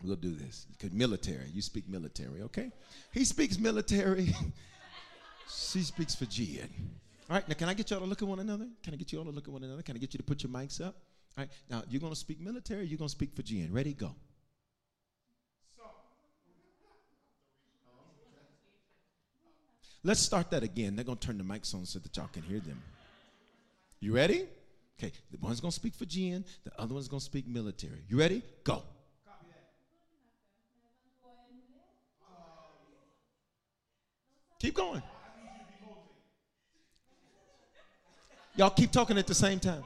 [0.04, 0.68] We'll do this.
[0.72, 1.50] Because military.
[1.52, 2.72] You speak military, okay?
[3.12, 4.36] He speaks military.
[5.50, 6.70] she speaks Fijian.
[7.32, 8.68] All right, now can I get y'all to look at one another?
[8.84, 9.82] Can I get you all to look at one another?
[9.82, 10.96] Can I get you to put your mics up?
[11.38, 13.74] All right, now you're going to speak military, you're going to speak Fijian.
[13.74, 13.94] Ready?
[13.94, 14.14] Go.
[20.04, 20.96] Let's start that again.
[20.96, 22.82] They're going to turn the mics on so that y'all can hear them.
[24.00, 24.48] You ready?
[25.00, 28.04] Okay, the one's going to speak for Fijian, the other one's going to speak military.
[28.08, 28.42] You ready?
[28.64, 28.84] Go.
[34.60, 35.02] Keep going.
[38.56, 39.84] Y'all keep talking at the same time.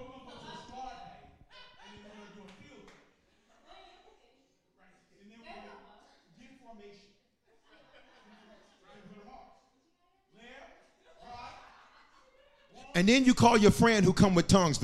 [12.96, 14.80] And then you call your friend who come with tongues.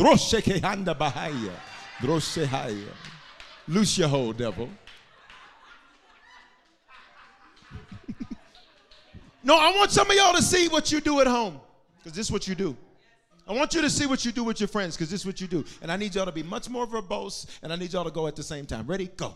[3.67, 4.69] Loose your hold, devil.
[9.43, 11.59] No, I want some of y'all to see what you do at home,
[11.97, 12.77] because this is what you do.
[13.47, 15.41] I want you to see what you do with your friends, because this is what
[15.41, 15.65] you do.
[15.81, 18.27] And I need y'all to be much more verbose, and I need y'all to go
[18.27, 18.85] at the same time.
[18.85, 19.07] Ready?
[19.17, 19.33] Go.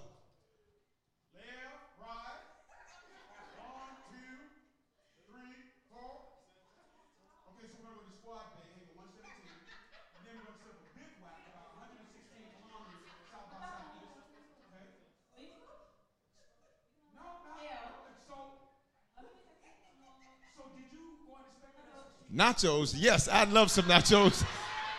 [22.35, 24.43] Nachos, yes, I'd love some nachos.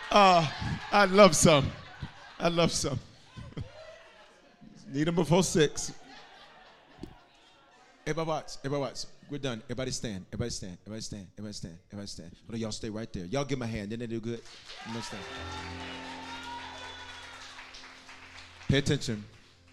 [0.09, 0.49] Uh,
[0.91, 1.69] I love some.
[2.39, 2.99] I love some.
[4.91, 5.93] Need them before six.
[8.07, 8.51] Everybody watch.
[8.65, 9.05] Everybody watch.
[9.29, 9.61] We're done.
[9.65, 10.25] Everybody stand.
[10.29, 10.77] Everybody stand.
[10.83, 11.27] Everybody stand.
[11.37, 11.77] Everybody stand.
[11.91, 12.31] Everybody stand.
[12.51, 13.25] On, y'all stay right there.
[13.25, 13.91] Y'all give my hand.
[13.91, 14.41] Didn't they do good?
[18.67, 19.23] Pay attention.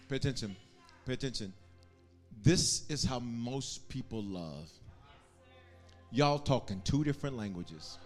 [0.07, 0.55] Pay attention.
[1.07, 1.53] Pay attention.
[2.43, 4.69] This is how most people love
[6.15, 7.97] y'all talking two different languages.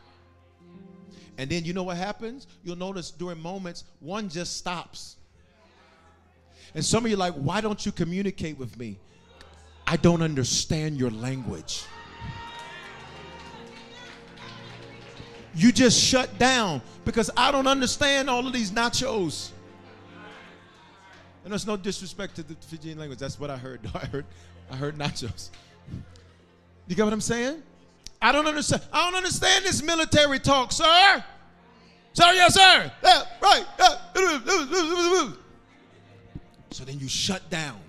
[1.38, 2.48] And then you know what happens?
[2.64, 5.16] You'll notice during moments, one just stops.
[6.76, 9.00] And some of you like, why don't you communicate with me?
[9.88, 11.84] I don't understand your language.
[15.56, 19.52] You just shut down because I don't understand all of these nachos.
[21.44, 23.20] And there's no disrespect to the Fijian language.
[23.20, 23.80] That's what I heard.
[23.96, 24.26] I heard,
[24.70, 25.50] I heard nachos.
[26.88, 27.64] You get what I'm saying?
[28.22, 28.82] I don't understand.
[28.92, 31.24] I don't understand this military talk, sir.
[32.14, 32.92] Sir, yes, sir.
[33.04, 33.66] Yeah, right.
[33.80, 35.32] Yeah.
[36.72, 37.80] So then you shut down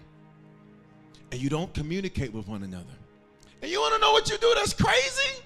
[1.32, 2.84] and you don't communicate with one another.
[3.62, 5.42] And you want to know what you do that's crazy?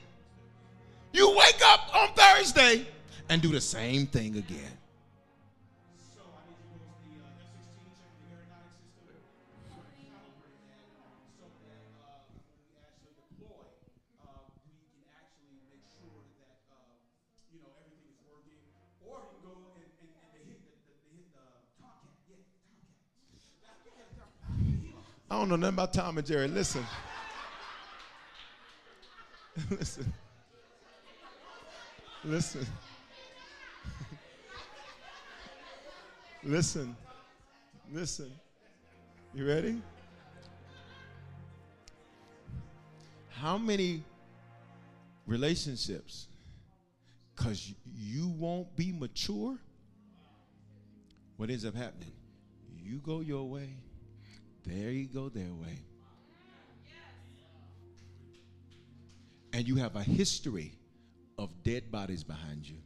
[1.12, 2.86] You wake up on Thursday
[3.28, 4.72] and do the same thing again.
[25.34, 26.46] I don't know nothing about Tom and Jerry.
[26.46, 26.86] Listen.
[29.68, 30.12] Listen.
[32.22, 32.66] Listen.
[36.44, 36.96] Listen.
[37.92, 38.30] Listen.
[39.34, 39.82] You ready?
[43.30, 44.04] How many
[45.26, 46.28] relationships,
[47.34, 49.58] because you won't be mature,
[51.36, 52.12] what ends up happening?
[52.80, 53.70] You go your way,
[54.64, 55.82] there you go their way.
[59.52, 60.72] And you have a history
[61.38, 62.76] of dead bodies behind you.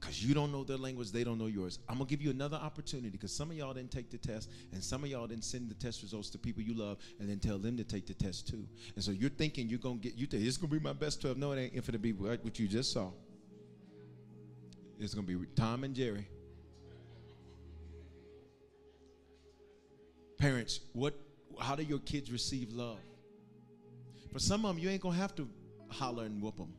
[0.00, 1.78] Because you don't know their language, they don't know yours.
[1.88, 4.50] I'm going to give you another opportunity because some of y'all didn't take the test,
[4.72, 7.38] and some of y'all didn't send the test results to people you love and then
[7.38, 8.66] tell them to take the test too.
[8.94, 10.92] And so you're thinking you're going to get, you think it's going to be my
[10.92, 11.38] best 12.
[11.38, 11.74] No, it ain't.
[11.74, 13.10] If it'll be what you just saw,
[15.00, 16.28] it's going to be Tom and Jerry
[20.38, 21.14] Parents, what
[21.60, 22.98] how do your kids receive love?
[24.32, 25.48] For some of them, you ain't gonna have to
[25.88, 26.72] holler and whoop them.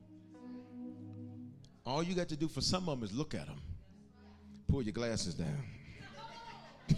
[1.86, 3.62] All you got to do for some of them is look at them.
[4.68, 5.64] Pull your glasses down.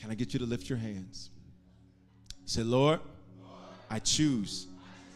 [0.00, 1.30] Can I get you to lift your hands?
[2.44, 3.00] Say, Lord,
[3.88, 4.66] I choose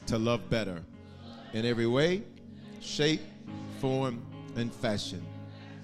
[0.06, 0.82] to love better
[1.52, 2.22] in every way,
[2.80, 3.20] shape,
[3.80, 4.22] form,
[4.56, 5.22] and fashion.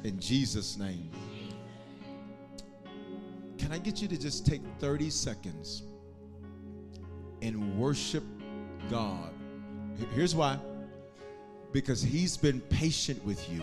[0.05, 1.11] In Jesus' name.
[3.59, 5.83] Can I get you to just take 30 seconds
[7.43, 8.25] and worship
[8.91, 9.33] God?
[10.15, 10.59] Here's why
[11.73, 13.63] because He's been patient with you.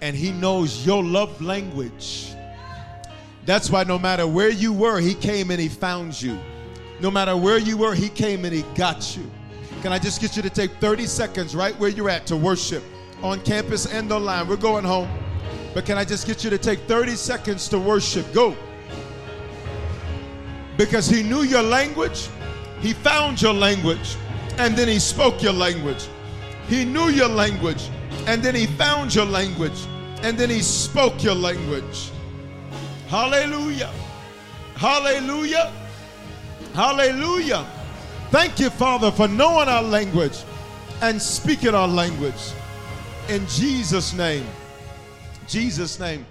[0.00, 2.32] And He knows your love language.
[3.46, 6.38] That's why no matter where you were, He came and He found you.
[7.00, 9.30] No matter where you were, He came and He got you.
[9.82, 12.82] Can I just get you to take 30 seconds right where you're at to worship
[13.22, 14.48] on campus and online?
[14.48, 15.08] We're going home.
[15.74, 18.32] But can I just get you to take 30 seconds to worship?
[18.32, 18.56] Go.
[20.76, 22.28] Because he knew your language,
[22.80, 24.16] he found your language,
[24.58, 26.08] and then he spoke your language.
[26.68, 27.88] He knew your language,
[28.26, 29.86] and then he found your language,
[30.22, 32.10] and then he spoke your language.
[33.08, 33.90] Hallelujah.
[34.76, 35.72] Hallelujah.
[36.74, 37.66] Hallelujah.
[38.30, 40.38] Thank you, Father, for knowing our language
[41.02, 42.52] and speaking our language.
[43.30, 44.44] In Jesus' name.
[45.46, 46.26] Jesus' name.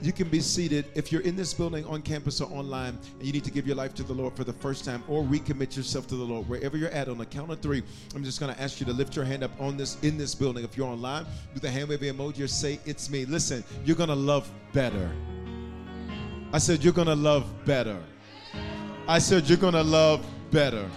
[0.00, 0.84] You can be seated.
[0.94, 3.74] If you're in this building on campus or online and you need to give your
[3.74, 6.76] life to the Lord for the first time or recommit yourself to the Lord, wherever
[6.76, 7.82] you're at on the count of three,
[8.14, 10.36] I'm just going to ask you to lift your hand up on this in this
[10.36, 10.62] building.
[10.62, 13.24] If you're online, do the hand waving emoji or say, It's me.
[13.24, 15.10] Listen, you're going to love better.
[16.52, 18.00] I said, You're going to love better.
[19.08, 20.88] I said, You're going to love better.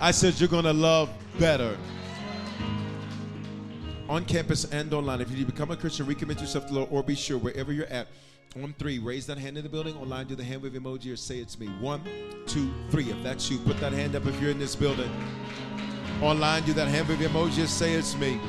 [0.00, 1.76] I said, You're going to love better
[4.08, 5.20] on campus and online.
[5.20, 7.86] If you become a Christian, recommit yourself to the Lord, or be sure wherever you're
[7.86, 8.08] at.
[8.62, 9.94] On three, raise that hand in the building.
[9.96, 11.66] Online, do the hand wave emoji or say it's me.
[11.80, 12.02] One,
[12.46, 13.10] two, three.
[13.10, 15.10] If that's you, put that hand up if you're in this building.
[16.22, 18.40] Online, do that hand wave emoji or say it's me.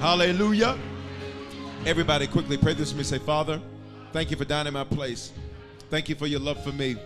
[0.00, 0.76] Hallelujah.
[1.86, 3.04] Everybody, quickly pray this with me.
[3.04, 3.60] Say, Father,
[4.12, 5.32] thank you for dying in my place.
[5.90, 6.96] Thank you for your love for me.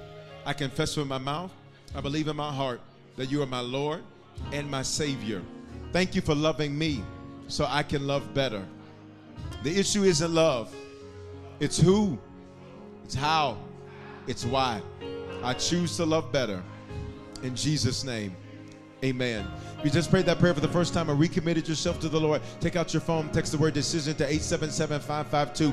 [0.46, 1.52] I confess with my mouth,
[1.94, 2.80] I believe in my heart
[3.16, 4.02] that you are my Lord
[4.52, 5.42] and my Savior.
[5.92, 7.02] Thank you for loving me
[7.50, 8.66] so I can love better.
[9.62, 10.74] The issue isn't love,
[11.58, 12.18] it's who,
[13.04, 13.58] it's how,
[14.26, 14.80] it's why.
[15.42, 16.62] I choose to love better.
[17.42, 18.36] In Jesus' name,
[19.04, 19.46] amen.
[19.78, 22.20] If you just prayed that prayer for the first time or recommitted yourself to the
[22.20, 25.72] Lord, take out your phone, text the word decision to 877 552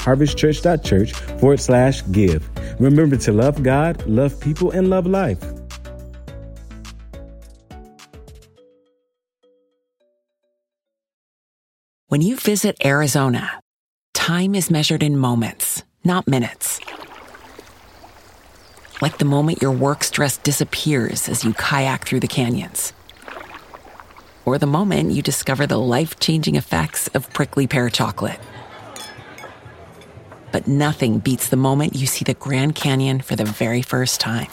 [0.00, 2.48] www.harvestchurch.church forward slash give.
[2.80, 5.42] Remember to love God, love people, and love life.
[12.08, 13.60] When you visit Arizona,
[14.14, 16.80] time is measured in moments, not minutes.
[19.00, 22.92] Like the moment your work stress disappears as you kayak through the canyons.
[24.44, 28.40] Or the moment you discover the life changing effects of prickly pear chocolate.
[30.52, 34.48] But nothing beats the moment you see the Grand Canyon for the very first time.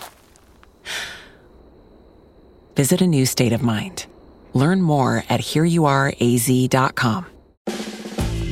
[2.75, 4.05] Visit a new state of mind.
[4.53, 7.25] Learn more at hereyouareaz.com.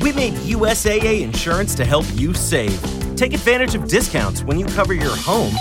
[0.00, 2.80] We made USAA insurance to help you save.
[3.16, 5.52] Take advantage of discounts when you cover your home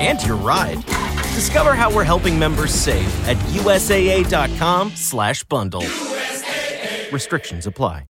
[0.00, 0.84] and your ride.
[1.34, 5.82] Discover how we're helping members save at USAA.com slash bundle.
[5.82, 7.12] USAA.
[7.12, 8.04] Restrictions apply.